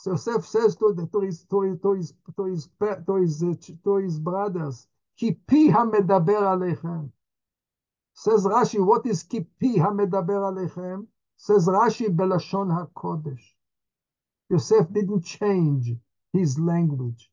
Yosef 0.06 0.46
says 0.46 0.76
to, 0.76 0.94
the, 0.94 1.06
to 1.08 1.20
his 1.20 1.44
to 1.44 1.62
his 1.62 1.80
to 1.80 1.92
his 1.94 2.14
to 2.36 2.44
his 2.46 2.68
to 3.06 3.14
his, 3.16 3.72
to 3.84 3.96
his 3.96 4.20
brothers, 4.20 4.88
"Ki 5.18 5.32
pi 5.32 5.68
hamedaber 5.74 6.42
alechem." 6.54 7.12
Says 8.22 8.44
Rashi, 8.44 8.84
what 8.84 9.06
is 9.06 9.22
ki 9.22 9.40
pi 9.40 9.78
hamedaber 9.78 10.40
alechem? 10.48 11.06
Says 11.38 11.66
Rashi, 11.66 12.14
belashon 12.14 12.68
hakodesh. 12.68 13.46
Yosef 14.50 14.92
didn't 14.92 15.24
change 15.24 15.96
his 16.30 16.58
language. 16.58 17.30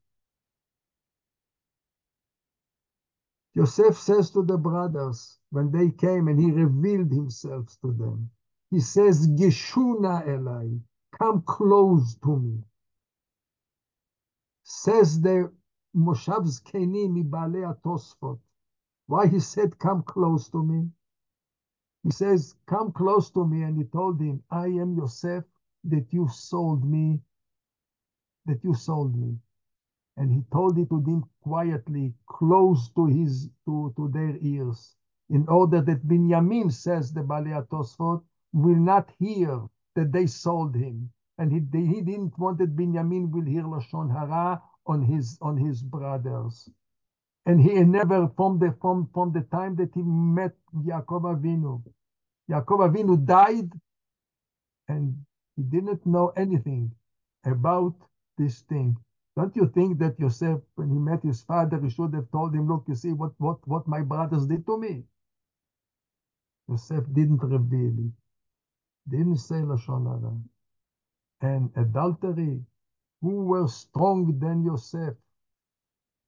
Yosef 3.54 3.98
says 3.98 4.32
to 4.32 4.44
the 4.44 4.58
brothers, 4.58 5.38
when 5.50 5.72
they 5.72 5.92
came 5.92 6.30
and 6.30 6.40
he 6.40 6.52
revealed 6.52 7.12
himself 7.12 7.66
to 7.82 7.92
them, 7.92 8.30
he 8.72 8.80
says, 8.80 9.28
Geshuna 9.28 10.26
Elai, 10.26 10.80
come 11.20 11.42
close 11.42 12.16
to 12.24 12.40
me. 12.40 12.64
Says 14.64 15.20
the 15.20 15.52
Moshav 15.94 16.46
Zkeni 16.48 17.10
Mibale 17.10 17.76
Atosfot. 17.76 18.40
Why 19.08 19.28
he 19.28 19.40
said, 19.40 19.80
come 19.80 20.04
close 20.04 20.50
to 20.50 20.64
me? 20.64 20.90
He 22.04 22.12
says, 22.12 22.56
come 22.68 22.92
close 22.92 23.30
to 23.32 23.46
me. 23.46 23.64
And 23.64 23.78
he 23.78 23.86
told 23.86 24.22
him, 24.22 24.44
I 24.52 24.68
am 24.68 24.96
Yosef 24.96 25.44
that 25.86 26.14
you 26.14 26.28
sold 26.30 26.86
me, 26.86 27.20
that 28.46 28.64
you 28.64 28.74
sold 28.74 29.16
me 29.16 29.38
and 30.18 30.32
he 30.32 30.42
told 30.52 30.78
it 30.80 30.90
to 30.90 31.00
them 31.02 31.24
quietly, 31.42 32.14
close 32.26 32.90
to 32.90 33.06
his 33.06 33.50
to, 33.66 33.94
to 33.96 34.10
their 34.10 34.36
ears, 34.42 34.96
in 35.30 35.48
order 35.48 35.82
that 35.82 36.08
Binyamin, 36.08 36.72
says 36.72 37.14
the 37.14 37.22
Balei 37.22 37.66
Tosfot, 37.68 38.24
will 38.52 38.76
not 38.76 39.12
hear 39.20 39.62
that 39.96 40.12
they 40.12 40.26
sold 40.26 40.76
him. 40.76 41.12
And 41.38 41.52
he, 41.52 41.60
they, 41.60 41.86
he 41.86 42.02
didn't 42.02 42.38
want 42.40 42.58
that 42.58 42.76
Binyamin 42.76 43.30
will 43.30 43.46
hear 43.46 43.64
Lashon 43.64 44.12
Hara 44.12 44.62
on 44.88 45.04
his 45.04 45.38
on 45.42 45.56
his 45.58 45.84
brothers. 45.84 46.68
And 47.48 47.62
he 47.62 47.76
never 47.86 48.30
from 48.38 48.60
the 48.60 48.76
from, 48.82 49.10
from 49.14 49.34
the 49.34 49.42
time 49.44 49.78
that 49.78 49.92
he 49.96 50.04
met 50.04 50.54
Yaakov 50.76 51.24
Avinu. 51.34 51.82
Yaakov 52.52 52.92
Avinu 52.92 53.26
died 53.26 53.72
and 54.90 55.16
he 55.56 55.64
didn't 55.64 56.06
know 56.06 56.30
anything 56.38 56.92
about 57.46 57.96
this 58.38 58.62
thing. 58.64 58.98
Don't 59.38 59.56
you 59.56 59.68
think 59.70 60.00
that 60.00 60.20
Yosef, 60.20 60.60
when 60.76 60.90
he 60.92 60.98
met 61.00 61.24
his 61.24 61.42
father, 61.44 61.80
he 61.82 61.90
should 61.90 62.14
have 62.16 62.30
told 62.32 62.56
him, 62.56 62.68
look, 62.68 62.86
you 62.90 62.96
see 62.96 63.14
what, 63.14 63.32
what, 63.40 63.66
what 63.68 63.88
my 63.88 64.02
brothers 64.02 64.48
did 64.48 64.66
to 64.66 64.78
me? 64.78 65.06
Yosef 66.70 67.06
didn't 67.14 67.44
reveal 67.44 67.94
it, 68.08 68.14
didn't 69.10 69.38
say 69.38 69.58
Lashon 69.58 70.06
Hara. 70.06 70.36
And 71.42 71.72
adultery, 71.78 72.62
who 73.22 73.46
were 73.46 73.68
strong 73.70 74.40
than 74.40 74.64
Yosef, 74.66 75.16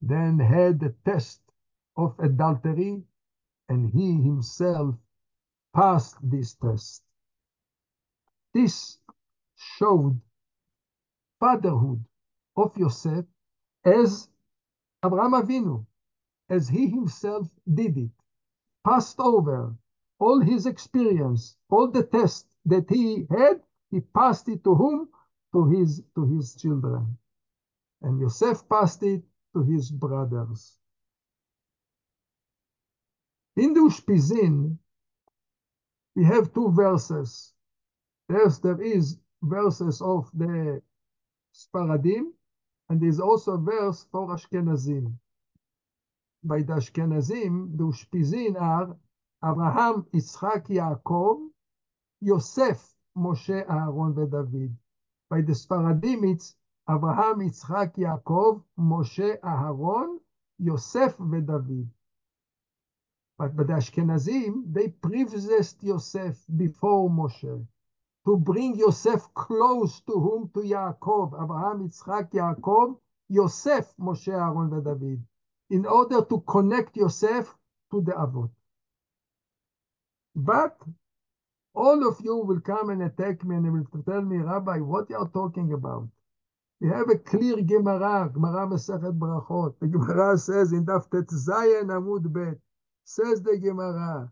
then 0.02 0.40
had 0.40 0.80
the 0.80 0.96
test 1.06 1.42
of 1.98 2.16
adultery, 2.20 3.04
and 3.68 3.90
he 3.90 4.22
himself 4.22 4.96
passed 5.74 6.18
this 6.24 6.56
test. 6.56 7.04
This 8.54 9.00
showed 9.56 10.20
fatherhood 11.40 12.04
of 12.56 12.78
Yosef 12.78 13.26
as 13.84 14.30
Abraham 15.04 15.32
Avinu, 15.32 15.86
as 16.50 16.68
he 16.68 16.88
himself 16.90 17.48
did 17.72 17.98
it, 17.98 18.12
passed 18.86 19.20
over 19.20 19.76
all 20.20 20.40
his 20.40 20.66
experience, 20.66 21.56
all 21.70 21.90
the 21.90 22.04
tests 22.04 22.48
that 22.66 22.90
he 22.90 23.26
had, 23.30 23.62
he 23.92 24.02
passed 24.02 24.50
it 24.50 24.64
to 24.64 24.76
whom? 24.76 25.10
To 25.54 25.66
his 25.66 26.04
to 26.16 26.26
his 26.26 26.56
children. 26.56 27.18
And 28.02 28.20
Yosef 28.20 28.68
passed 28.70 29.02
it 29.04 29.24
to 29.54 29.64
his 29.64 29.92
brothers. 29.92 30.78
In 33.56 33.74
the 33.74 33.82
Ushpizin, 33.82 34.78
we 36.16 36.24
have 36.26 36.54
two 36.54 36.72
verses. 36.72 37.54
First, 38.30 38.64
there 38.64 38.82
is 38.82 39.18
verses 39.42 40.02
of 40.02 40.30
the 40.34 40.82
Sparadim, 41.54 42.32
and 42.90 43.02
there's 43.02 43.20
also 43.20 43.54
a 43.54 43.58
verse 43.58 44.06
for 44.12 44.28
Ashkenazim. 44.28 45.14
By 46.44 46.60
the 46.60 46.74
Ashkenazim, 46.74 47.78
the 47.78 47.84
Ushpizin 47.84 48.60
are 48.60 48.96
Abraham, 49.44 50.06
Yitzchak, 50.14 50.68
Yaakov, 50.68 51.50
Yosef, 52.22 52.94
Moshe, 53.18 53.66
Aaron, 53.70 54.18
and 54.18 54.32
David. 54.32 54.76
By 55.30 55.42
the 55.42 55.54
Sparadim, 55.54 56.34
it's 56.34 56.56
Abraham, 56.88 57.40
Yitzchak, 57.40 57.97
Yaakov, 57.97 58.62
Moshe, 58.79 59.38
Aaron, 59.43 60.21
Yosef, 60.59 61.17
ודוד. 61.19 61.87
But 63.38 63.57
by 63.57 63.64
the 63.64 63.73
Ashkenazim, 63.75 64.73
they 64.73 64.88
prepossessed 64.88 65.83
Yosef 65.83 66.45
before 66.57 67.11
Moshe 67.11 67.67
to 68.25 68.37
bring 68.37 68.77
Yosef 68.77 69.33
close 69.35 70.01
to 70.03 70.12
whom? 70.12 70.51
To 70.55 70.61
Yaakov, 70.61 71.43
Abraham, 71.43 71.88
Yitzchak, 71.88 72.31
Yaakov, 72.33 72.97
Yosef, 73.29 73.95
Moshe, 73.99 74.29
Aaron, 74.29 74.71
ודוד, 74.71 75.21
in 75.71 75.87
order 75.87 76.23
to 76.23 76.40
connect 76.40 76.97
Yosef 76.97 77.57
to 77.90 78.01
the 78.03 78.12
Avot. 78.12 78.51
But 80.37 80.77
all 81.75 82.07
of 82.07 82.21
you 82.21 82.37
will 82.37 82.61
come 82.61 82.90
and 82.90 83.03
attack 83.03 83.45
me 83.45 83.57
and 83.57 83.73
will 83.73 84.03
tell 84.03 84.23
me, 84.23 84.37
Rabbi, 84.37 84.79
what 84.79 85.11
you 85.11 85.17
are 85.17 85.29
talking 85.29 85.73
about? 85.73 86.09
We 86.82 86.89
have 86.89 87.10
a 87.10 87.18
clear 87.18 87.62
Gemara, 87.62 88.30
Gemara 88.34 88.68
Masachet 88.68 89.18
Brachot. 89.18 89.76
The 89.82 89.88
Gemara 89.88 90.38
says 90.38 90.72
in 90.72 90.86
Daf 90.86 91.10
Tetzayin 91.10 91.88
Amud 91.88 92.32
Bet, 92.32 92.58
says 93.04 93.42
the 93.42 93.58
Gemara, 93.58 94.32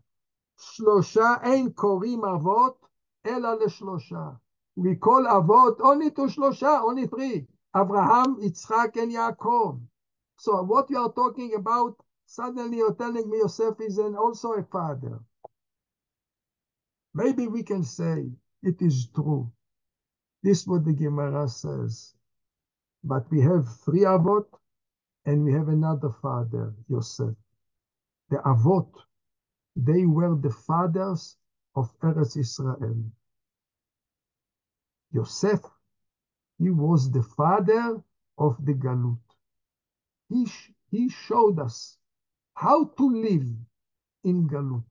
Shlosha 0.58 1.40
ein 1.44 1.70
korim 1.72 2.22
avot, 2.22 2.76
ela 3.24 3.58
leshlosha. 3.58 4.38
We 4.76 4.96
call 4.96 5.24
avot 5.24 5.76
only 5.80 6.10
to 6.12 6.22
shlosha, 6.22 6.82
only 6.82 7.06
three. 7.06 7.46
Abraham, 7.76 8.40
Yitzchak, 8.40 8.96
and 8.96 9.12
Yaakov. 9.12 9.80
So 10.38 10.62
what 10.62 10.88
you 10.90 10.98
are 10.98 11.12
talking 11.12 11.54
about, 11.54 11.96
suddenly 12.26 12.78
you're 12.78 12.94
telling 12.94 13.28
me 13.28 13.38
Yosef 13.38 13.80
is 13.80 13.98
an, 13.98 14.16
also 14.16 14.52
a 14.52 14.62
father. 14.62 15.20
Maybe 17.14 17.46
we 17.46 17.62
can 17.62 17.84
say 17.84 18.30
it 18.62 18.80
is 18.80 19.08
true. 19.14 19.50
This 20.42 20.62
is 20.62 20.66
what 20.66 20.84
the 20.84 20.92
Gemara 20.94 21.48
says. 21.48 22.14
But 23.04 23.30
we 23.30 23.40
have 23.42 23.68
three 23.84 24.02
Avot 24.02 24.46
and 25.26 25.44
we 25.44 25.52
have 25.52 25.68
another 25.68 26.10
father, 26.22 26.74
Yosef. 26.88 27.34
The 28.30 28.38
Avot, 28.38 28.90
they 29.76 30.06
were 30.06 30.36
the 30.36 30.50
fathers 30.50 31.36
of 31.76 31.92
Eretz 32.00 32.36
Israel. 32.36 33.04
Yosef, 35.12 35.60
he 36.58 36.70
was 36.70 37.10
the 37.10 37.22
father 37.22 38.02
of 38.38 38.64
the 38.64 38.74
Galut. 38.74 39.18
He, 40.28 40.46
he 40.90 41.08
showed 41.08 41.58
us 41.60 41.96
how 42.54 42.86
to 42.86 43.10
live 43.10 43.48
in 44.24 44.48
Galut. 44.48 44.84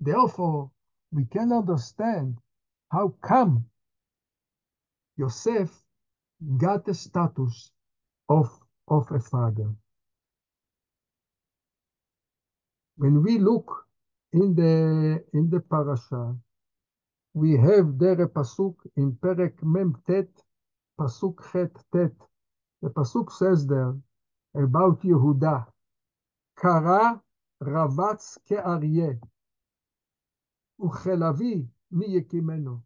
Therefore, 0.00 0.70
we 1.12 1.24
can 1.26 1.52
understand 1.52 2.38
how 2.90 3.08
come 3.22 3.66
Yosef 5.16 5.70
got 6.58 6.84
the 6.84 6.94
status 6.94 7.70
of, 8.28 8.48
of 8.88 9.10
a 9.10 9.20
father. 9.20 9.70
When 12.96 13.22
we 13.22 13.38
look 13.38 13.86
in 14.32 14.54
the 14.54 15.22
in 15.34 15.50
the 15.50 15.60
parasha, 15.60 16.34
we 17.34 17.52
have 17.52 17.98
there 17.98 18.22
a 18.22 18.28
pasuk 18.28 18.74
in 18.96 19.12
Perek 19.12 19.62
Mem 19.62 19.94
Tet, 20.06 20.28
pasuk 20.98 21.44
Het 21.52 21.76
Tet. 21.92 22.14
The 22.82 22.88
pasuk 22.90 23.30
says 23.30 23.66
there 23.66 23.94
about 24.54 25.02
Yehuda, 25.02 25.66
Kara 26.58 27.20
Ravatz 27.62 28.38
Ke'aryeh, 28.48 29.18
Uchelavi 30.80 31.66
Miyekimeno. 31.92 32.82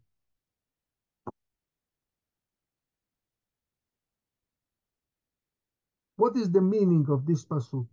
What 6.21 6.37
is 6.37 6.51
the 6.51 6.61
meaning 6.61 7.07
of 7.09 7.25
this 7.25 7.43
pasuk? 7.43 7.87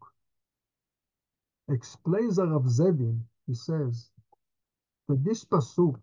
Explains 1.71 2.37
Rav 2.37 2.65
Zevin, 2.65 3.21
he 3.47 3.55
says, 3.55 4.11
that 5.09 5.25
this 5.25 5.47
pasuk 5.47 5.99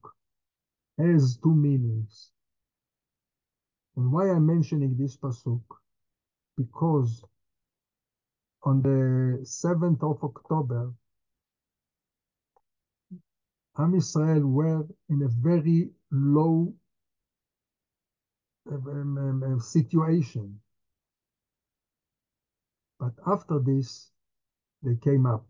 has 0.98 1.38
two 1.44 1.54
meanings. 1.54 2.32
And 3.96 4.12
why 4.12 4.32
I'm 4.32 4.48
mentioning 4.48 4.98
this 4.98 5.16
pasuk? 5.16 5.62
Because 6.58 7.24
on 8.64 8.82
the 8.82 9.44
7th 9.44 10.02
of 10.02 10.24
October, 10.24 10.92
Am 13.78 13.94
Israel 13.94 14.48
were 14.48 14.88
in 15.10 15.22
a 15.22 15.28
very 15.28 15.92
low 16.10 16.74
um, 18.72 19.18
um, 19.20 19.44
um, 19.44 19.60
situation. 19.60 20.60
But 22.99 23.13
after 23.27 23.59
this, 23.59 24.11
they 24.83 24.97
came 24.97 25.27
up. 25.27 25.47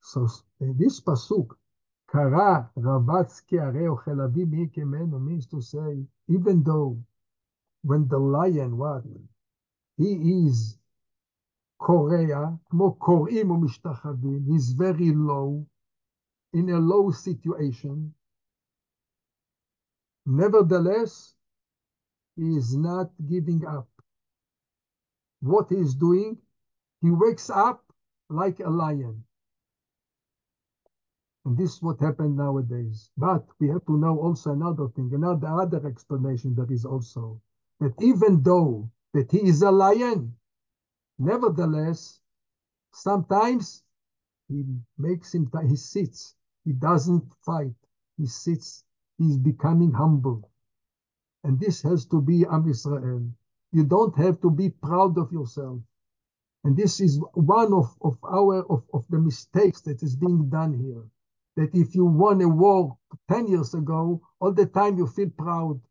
So 0.00 0.28
this 0.60 1.00
pasuk, 1.00 1.56
Kara 2.10 2.70
ravatz 2.76 3.42
ke'areo 3.48 4.02
chelavi 4.04 4.48
mi 4.48 4.66
kemenu, 4.68 5.20
means 5.20 5.46
to 5.46 5.60
say, 5.60 6.06
even 6.28 6.62
though 6.62 6.98
when 7.82 8.08
the 8.08 8.18
lion, 8.18 8.76
what? 8.76 9.04
He 9.96 10.46
is 10.46 10.78
Korea, 11.78 12.56
כמו 12.70 12.94
קוראים 12.98 13.50
ומשתחווים, 13.50 14.44
he's 14.46 14.72
very 14.72 15.12
low, 15.12 15.66
in 16.52 16.68
a 16.70 16.78
low 16.78 17.10
situation. 17.10 18.14
Nevertheless, 20.24 21.34
he 22.36 22.56
is 22.56 22.76
not 22.76 23.10
giving 23.26 23.64
up. 23.66 23.88
What 25.41 25.69
he 25.69 25.75
is 25.75 25.95
doing, 25.95 26.37
he 27.01 27.11
wakes 27.11 27.49
up 27.49 27.83
like 28.29 28.59
a 28.59 28.69
lion. 28.69 29.23
And 31.45 31.57
this 31.57 31.75
is 31.75 31.81
what 31.81 31.99
happened 31.99 32.37
nowadays. 32.37 33.09
But 33.17 33.45
we 33.59 33.67
have 33.69 33.85
to 33.85 33.97
know 33.97 34.19
also 34.19 34.51
another 34.51 34.87
thing, 34.89 35.11
another 35.13 35.47
other 35.47 35.85
explanation 35.87 36.55
that 36.55 36.71
is 36.71 36.85
also 36.85 37.41
that 37.79 37.93
even 38.01 38.43
though 38.43 38.89
that 39.13 39.31
he 39.31 39.47
is 39.47 39.61
a 39.63 39.71
lion, 39.71 40.35
nevertheless, 41.17 42.21
sometimes 42.93 43.83
he 44.47 44.63
makes 44.97 45.33
him, 45.33 45.49
he 45.67 45.75
sits 45.75 46.35
he 46.63 46.73
doesn't 46.73 47.33
fight. 47.43 47.73
He 48.17 48.27
sits. 48.27 48.83
He's 49.17 49.37
becoming 49.37 49.91
humble. 49.91 50.49
And 51.43 51.59
this 51.59 51.81
has 51.81 52.05
to 52.07 52.21
be 52.21 52.45
Am 52.45 52.67
Israel. 52.69 53.31
You 53.71 53.85
don't 53.85 54.15
have 54.17 54.41
to 54.41 54.51
be 54.51 54.69
proud 54.69 55.17
of 55.17 55.31
yourself. 55.31 55.79
And 56.63 56.77
this 56.77 56.99
is 56.99 57.19
one 57.33 57.73
of, 57.73 57.95
of 58.01 58.17
our 58.23 58.63
of, 58.69 58.83
of 58.93 59.05
the 59.09 59.19
mistakes 59.19 59.81
that 59.81 60.03
is 60.03 60.15
being 60.15 60.49
done 60.49 60.73
here. 60.73 61.03
That 61.57 61.75
if 61.75 61.95
you 61.95 62.05
won 62.05 62.41
a 62.41 62.47
war 62.49 62.97
10 63.29 63.47
years 63.47 63.73
ago, 63.73 64.21
all 64.39 64.53
the 64.53 64.65
time 64.67 64.97
you 64.97 65.07
feel 65.07 65.29
proud. 65.31 65.81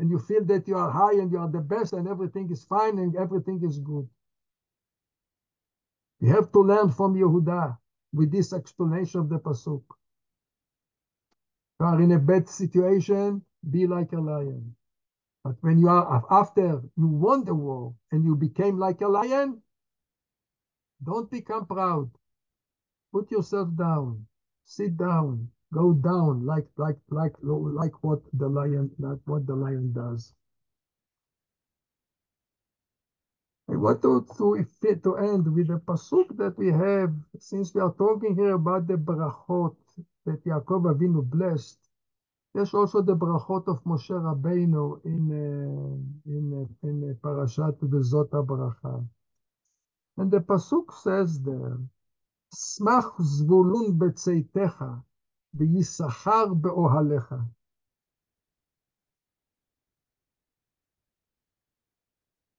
and 0.00 0.10
you 0.10 0.18
feel 0.18 0.42
that 0.46 0.66
you 0.66 0.76
are 0.76 0.90
high 0.90 1.12
and 1.12 1.30
you 1.30 1.38
are 1.38 1.48
the 1.50 1.60
best 1.60 1.92
and 1.92 2.08
everything 2.08 2.50
is 2.50 2.64
fine 2.64 2.98
and 2.98 3.14
everything 3.16 3.60
is 3.62 3.78
good. 3.80 4.08
You 6.20 6.30
have 6.30 6.50
to 6.52 6.60
learn 6.60 6.90
from 6.90 7.14
Yehuda 7.14 7.76
with 8.14 8.32
this 8.32 8.52
explanation 8.54 9.20
of 9.20 9.28
the 9.28 9.38
Pasuk. 9.38 9.82
You 11.78 11.86
are 11.86 12.00
in 12.00 12.12
a 12.12 12.18
bad 12.18 12.48
situation, 12.48 13.42
be 13.70 13.86
like 13.86 14.12
a 14.12 14.20
lion. 14.20 14.74
But 15.44 15.56
when 15.62 15.78
you 15.78 15.88
are 15.88 16.24
after 16.30 16.82
you 16.96 17.06
won 17.08 17.44
the 17.44 17.54
war 17.54 17.94
and 18.12 18.24
you 18.24 18.36
became 18.36 18.78
like 18.78 19.00
a 19.00 19.08
lion, 19.08 19.62
don't 21.02 21.30
become 21.30 21.66
proud. 21.66 22.10
Put 23.12 23.30
yourself 23.30 23.68
down. 23.76 24.26
Sit 24.64 24.96
down. 24.96 25.50
Go 25.72 25.92
down 25.94 26.44
like 26.44 26.68
like 26.76 26.98
like 27.10 27.34
like 27.42 28.04
what 28.04 28.20
the 28.34 28.48
lion 28.48 28.90
like 28.98 29.20
what 29.24 29.46
the 29.46 29.54
lion 29.56 29.92
does. 29.92 30.34
I 33.70 33.76
want 33.76 34.02
to, 34.02 34.26
to, 34.36 34.96
to 34.96 35.16
end 35.16 35.54
with 35.54 35.68
the 35.68 35.78
pasuk 35.78 36.36
that 36.38 36.58
we 36.58 36.68
have, 36.72 37.14
since 37.38 37.72
we 37.72 37.80
are 37.80 37.94
talking 37.94 38.34
here 38.34 38.54
about 38.54 38.88
the 38.88 38.96
brachot 38.96 39.76
that 40.26 40.44
Yaakov 40.44 40.92
Avinu 40.92 41.24
blessed. 41.24 41.79
There's 42.54 42.74
also 42.74 43.02
the 43.02 43.16
brachot 43.16 43.68
of 43.68 43.82
Moshe 43.84 44.10
Rabbeinu 44.10 45.04
in 45.04 45.30
uh, 45.30 46.30
in 46.30 46.68
uh, 46.82 46.88
in 46.88 47.04
uh, 47.10 47.14
Parashat 47.26 47.78
Vezot 47.80 48.30
Bracha. 48.30 49.06
And 50.16 50.30
the 50.30 50.40
pasuk 50.40 50.92
says 51.02 51.40
there, 51.42 51.78
"Smach 52.54 53.16
zvulun 53.20 53.98
betzeitecha, 53.98 55.02
v'yisachar 55.56 56.60
beohalecha." 56.60 57.48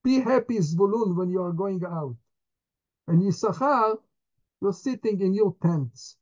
Be 0.04 0.20
happy, 0.20 0.58
Zvulun, 0.58 1.16
when 1.16 1.30
you 1.30 1.44
are 1.44 1.54
going 1.54 1.84
out. 1.86 2.16
And 3.08 3.22
Yisachar, 3.22 3.98
you're 4.62 4.74
sitting 4.74 5.22
in 5.22 5.34
your 5.34 5.56
tents. 5.62 6.18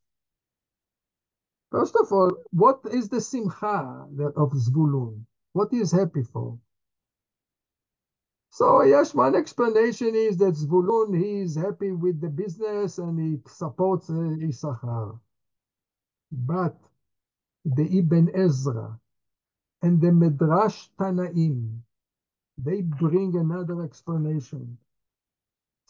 First 1.71 1.95
of 1.97 2.11
all, 2.11 2.31
what 2.51 2.79
is 2.91 3.09
the 3.09 3.19
simcha 3.19 4.07
of 4.37 4.51
Zvulun? 4.53 5.25
What 5.53 5.69
he 5.71 5.79
is 5.79 5.91
happy 5.91 6.23
for? 6.23 6.57
So 8.49 8.83
yes, 8.83 9.13
one 9.13 9.35
explanation 9.35 10.15
is 10.15 10.37
that 10.37 10.55
Zvulun, 10.55 11.17
he 11.17 11.41
is 11.41 11.55
happy 11.55 11.91
with 11.91 12.21
the 12.21 12.29
business 12.29 12.97
and 12.97 13.19
he 13.19 13.39
supports 13.45 14.09
uh, 14.09 14.37
Issachar. 14.41 15.19
But 16.31 16.77
the 17.65 17.97
Ibn 17.99 18.31
Ezra 18.33 18.97
and 19.81 19.99
the 19.99 20.11
Medrash 20.11 20.87
Tanaim, 20.97 21.79
they 22.57 22.81
bring 22.81 23.35
another 23.35 23.83
explanation. 23.83 24.77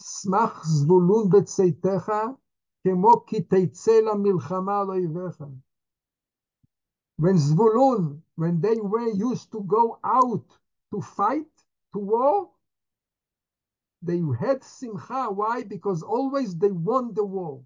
Smach 0.01 0.63
Zvulun 0.65 1.29
betzeitecha, 1.29 2.35
כמו 2.85 3.23
כי 3.27 3.41
תצא 3.41 3.99
למלחמה 4.01 4.79
על 4.79 4.89
אויביך. 4.89 5.41
When 7.20 7.36
Zvulun, 7.36 8.22
when 8.36 8.62
they 8.62 8.76
were 8.80 9.10
used 9.10 9.52
to 9.52 9.60
go 9.64 9.98
out 10.02 10.46
to 10.90 11.02
fight, 11.02 11.52
to 11.92 11.98
war, 11.98 12.48
they 14.00 14.22
had 14.40 14.64
simcha. 14.64 15.28
Why? 15.30 15.64
Because 15.64 16.02
always 16.02 16.56
they 16.56 16.70
won 16.70 17.12
the 17.12 17.26
war. 17.26 17.60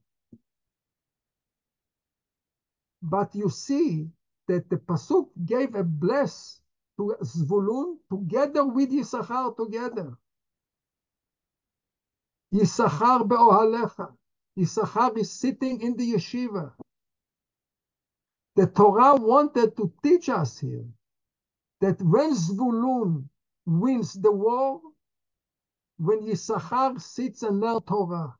But 3.00 3.32
you 3.36 3.48
see 3.48 4.08
that 4.48 4.68
the 4.68 4.78
Pasuk 4.78 5.28
gave 5.46 5.76
a 5.76 5.84
bless 5.84 6.60
to 6.96 7.14
Zvulun 7.22 7.98
together 8.10 8.66
with 8.66 8.90
Yisachar 8.90 9.56
together. 9.56 10.18
Yisachar 12.52 13.28
be'ohalecha. 13.28 14.16
Yisachar 14.58 15.16
is 15.16 15.30
sitting 15.30 15.80
in 15.80 15.96
the 15.96 16.14
yeshiva. 16.14 16.72
The 18.56 18.66
Torah 18.68 19.16
wanted 19.16 19.76
to 19.76 19.92
teach 20.02 20.28
us 20.28 20.58
here 20.58 20.86
that 21.80 22.00
when 22.02 22.34
Zvulun 22.34 23.28
wins 23.66 24.14
the 24.14 24.32
war, 24.32 24.80
when 25.98 26.22
Yisachar 26.22 27.00
sits 27.00 27.42
and 27.42 27.60
learns 27.60 27.82
Torah. 27.86 28.36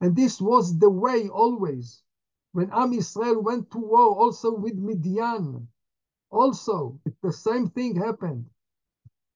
And 0.00 0.14
this 0.14 0.40
was 0.40 0.78
the 0.78 0.90
way 0.90 1.28
always. 1.28 2.02
When 2.52 2.70
Am 2.72 2.92
Yisrael 2.92 3.42
went 3.42 3.70
to 3.72 3.78
war 3.78 4.16
also 4.16 4.54
with 4.54 4.76
Midian, 4.76 5.68
also 6.30 7.00
the 7.22 7.32
same 7.32 7.68
thing 7.70 7.96
happened. 7.96 8.46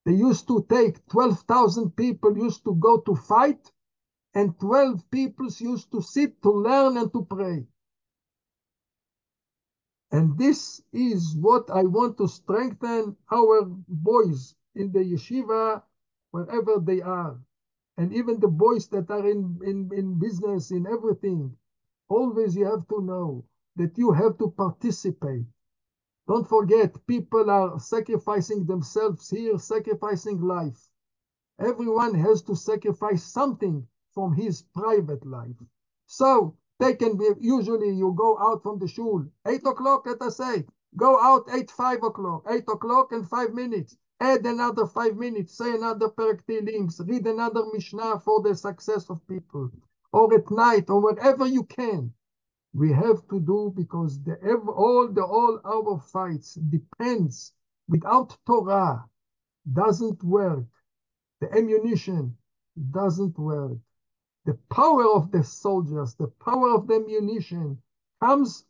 They 0.05 0.15
used 0.15 0.47
to 0.49 0.65
take 0.69 1.07
12,000 1.09 1.97
people 1.97 2.37
used 2.37 2.65
to 2.65 2.75
go 2.75 3.01
to 3.01 3.15
fight 3.15 3.73
and 4.35 4.59
12 4.61 5.11
people 5.11 5.49
used 5.59 5.91
to 5.93 6.03
sit 6.03 6.43
to 6.43 6.51
learn 6.51 6.97
and 6.97 7.13
to 7.13 7.25
pray. 7.25 7.67
And 10.13 10.37
this 10.37 10.83
is 10.93 11.37
what 11.37 11.71
I 11.71 11.85
want 11.85 12.19
to 12.19 12.27
strengthen 12.27 13.17
our 13.31 13.63
boys 13.89 14.57
in 14.75 14.91
the 14.93 15.01
yeshiva, 15.01 15.83
wherever 16.33 16.79
they 16.81 17.01
are. 17.01 17.41
And 17.97 18.13
even 18.13 18.41
the 18.41 18.49
boys 18.49 18.89
that 18.89 19.11
are 19.11 19.27
in, 19.29 19.61
in, 19.65 19.91
in 19.95 20.19
business, 20.19 20.71
in 20.71 20.87
everything. 20.87 21.57
Always 22.09 22.57
you 22.57 22.65
have 22.65 22.89
to 22.89 23.01
know 23.03 23.45
that 23.77 23.97
you 23.97 24.13
have 24.13 24.37
to 24.39 24.51
participate. 24.51 25.47
Don't 26.27 26.49
forget, 26.49 27.07
people 27.07 27.51
are 27.51 27.79
sacrificing 27.79 28.65
themselves 28.67 29.31
here, 29.31 29.59
sacrificing 29.59 30.41
life. 30.41 30.89
Everyone 31.61 32.15
has 32.15 32.43
to 32.43 32.57
sacrifice 32.57 33.23
something 33.23 33.87
from 34.13 34.35
his 34.35 34.63
private 34.63 35.25
life. 35.27 35.57
So 36.07 36.57
they 36.81 36.95
can 36.95 37.17
be, 37.17 37.29
usually 37.39 37.91
you 37.91 38.15
go 38.17 38.39
out 38.41 38.63
from 38.63 38.79
the 38.79 38.89
shul, 38.89 39.25
8 39.47 39.61
o'clock, 39.67 40.07
let 40.07 40.21
us 40.23 40.39
say, 40.39 40.65
go 40.97 41.21
out 41.21 41.45
8, 41.53 41.71
5 41.71 42.03
o'clock, 42.03 42.45
8 42.49 42.65
o'clock 42.69 43.13
and 43.13 43.29
5 43.29 43.53
minutes. 43.53 43.97
Add 44.19 44.45
another 44.45 44.87
5 44.87 45.17
minutes, 45.17 45.57
say 45.57 45.75
another 45.75 46.09
Perek 46.09 46.43
Tehillim, 46.45 46.91
read 47.09 47.27
another 47.27 47.63
Mishnah 47.73 48.21
for 48.21 48.43
the 48.43 48.55
success 48.55 49.09
of 49.11 49.27
people. 49.29 49.71
Or 50.13 50.35
at 50.35 50.51
night, 50.51 50.91
or 50.91 51.01
wherever 51.01 51.47
you 51.47 51.65
can. 51.65 52.13
We 52.73 52.93
have 52.93 53.27
to 53.29 53.41
do 53.41 53.73
because 53.77 54.23
the, 54.23 54.37
all 54.77 55.09
the 55.09 55.25
all 55.25 55.61
our 55.65 56.01
fights 56.01 56.55
depends 56.55 57.53
without 57.89 58.37
Torah 58.47 59.05
doesn't 59.73 60.23
work. 60.23 60.67
The 61.41 61.53
ammunition 61.57 62.37
doesn't 62.91 63.39
work. 63.39 63.79
The 64.45 64.55
power 64.71 65.05
of 65.15 65.31
the 65.31 65.45
soldiers, 65.45 66.15
the 66.15 66.29
power 66.29 66.75
of 66.75 66.87
the 66.87 66.95
ammunition 66.95 67.81
comes 68.21 68.65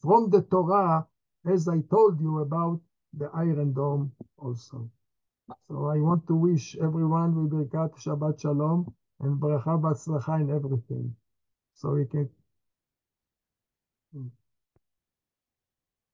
from 0.00 0.30
the 0.30 0.42
Torah, 0.42 1.06
as 1.46 1.66
I 1.68 1.80
told 1.80 2.20
you 2.20 2.40
about 2.40 2.80
the 3.14 3.30
Iron 3.34 3.72
Dome 3.72 4.12
also. 4.36 4.90
So 5.68 5.86
I 5.86 5.98
want 6.00 6.26
to 6.26 6.34
wish 6.34 6.76
everyone 6.76 7.34
with 7.36 7.52
Birkat 7.52 7.96
Shabbat 7.96 8.40
Shalom 8.40 8.92
and 9.20 9.40
Bracha 9.40 9.80
Batzlacha 9.80 10.40
in 10.40 10.50
everything. 10.50 11.14
So 11.74 11.92
we 11.92 12.06
can 12.06 12.28
hmm. 14.12 14.28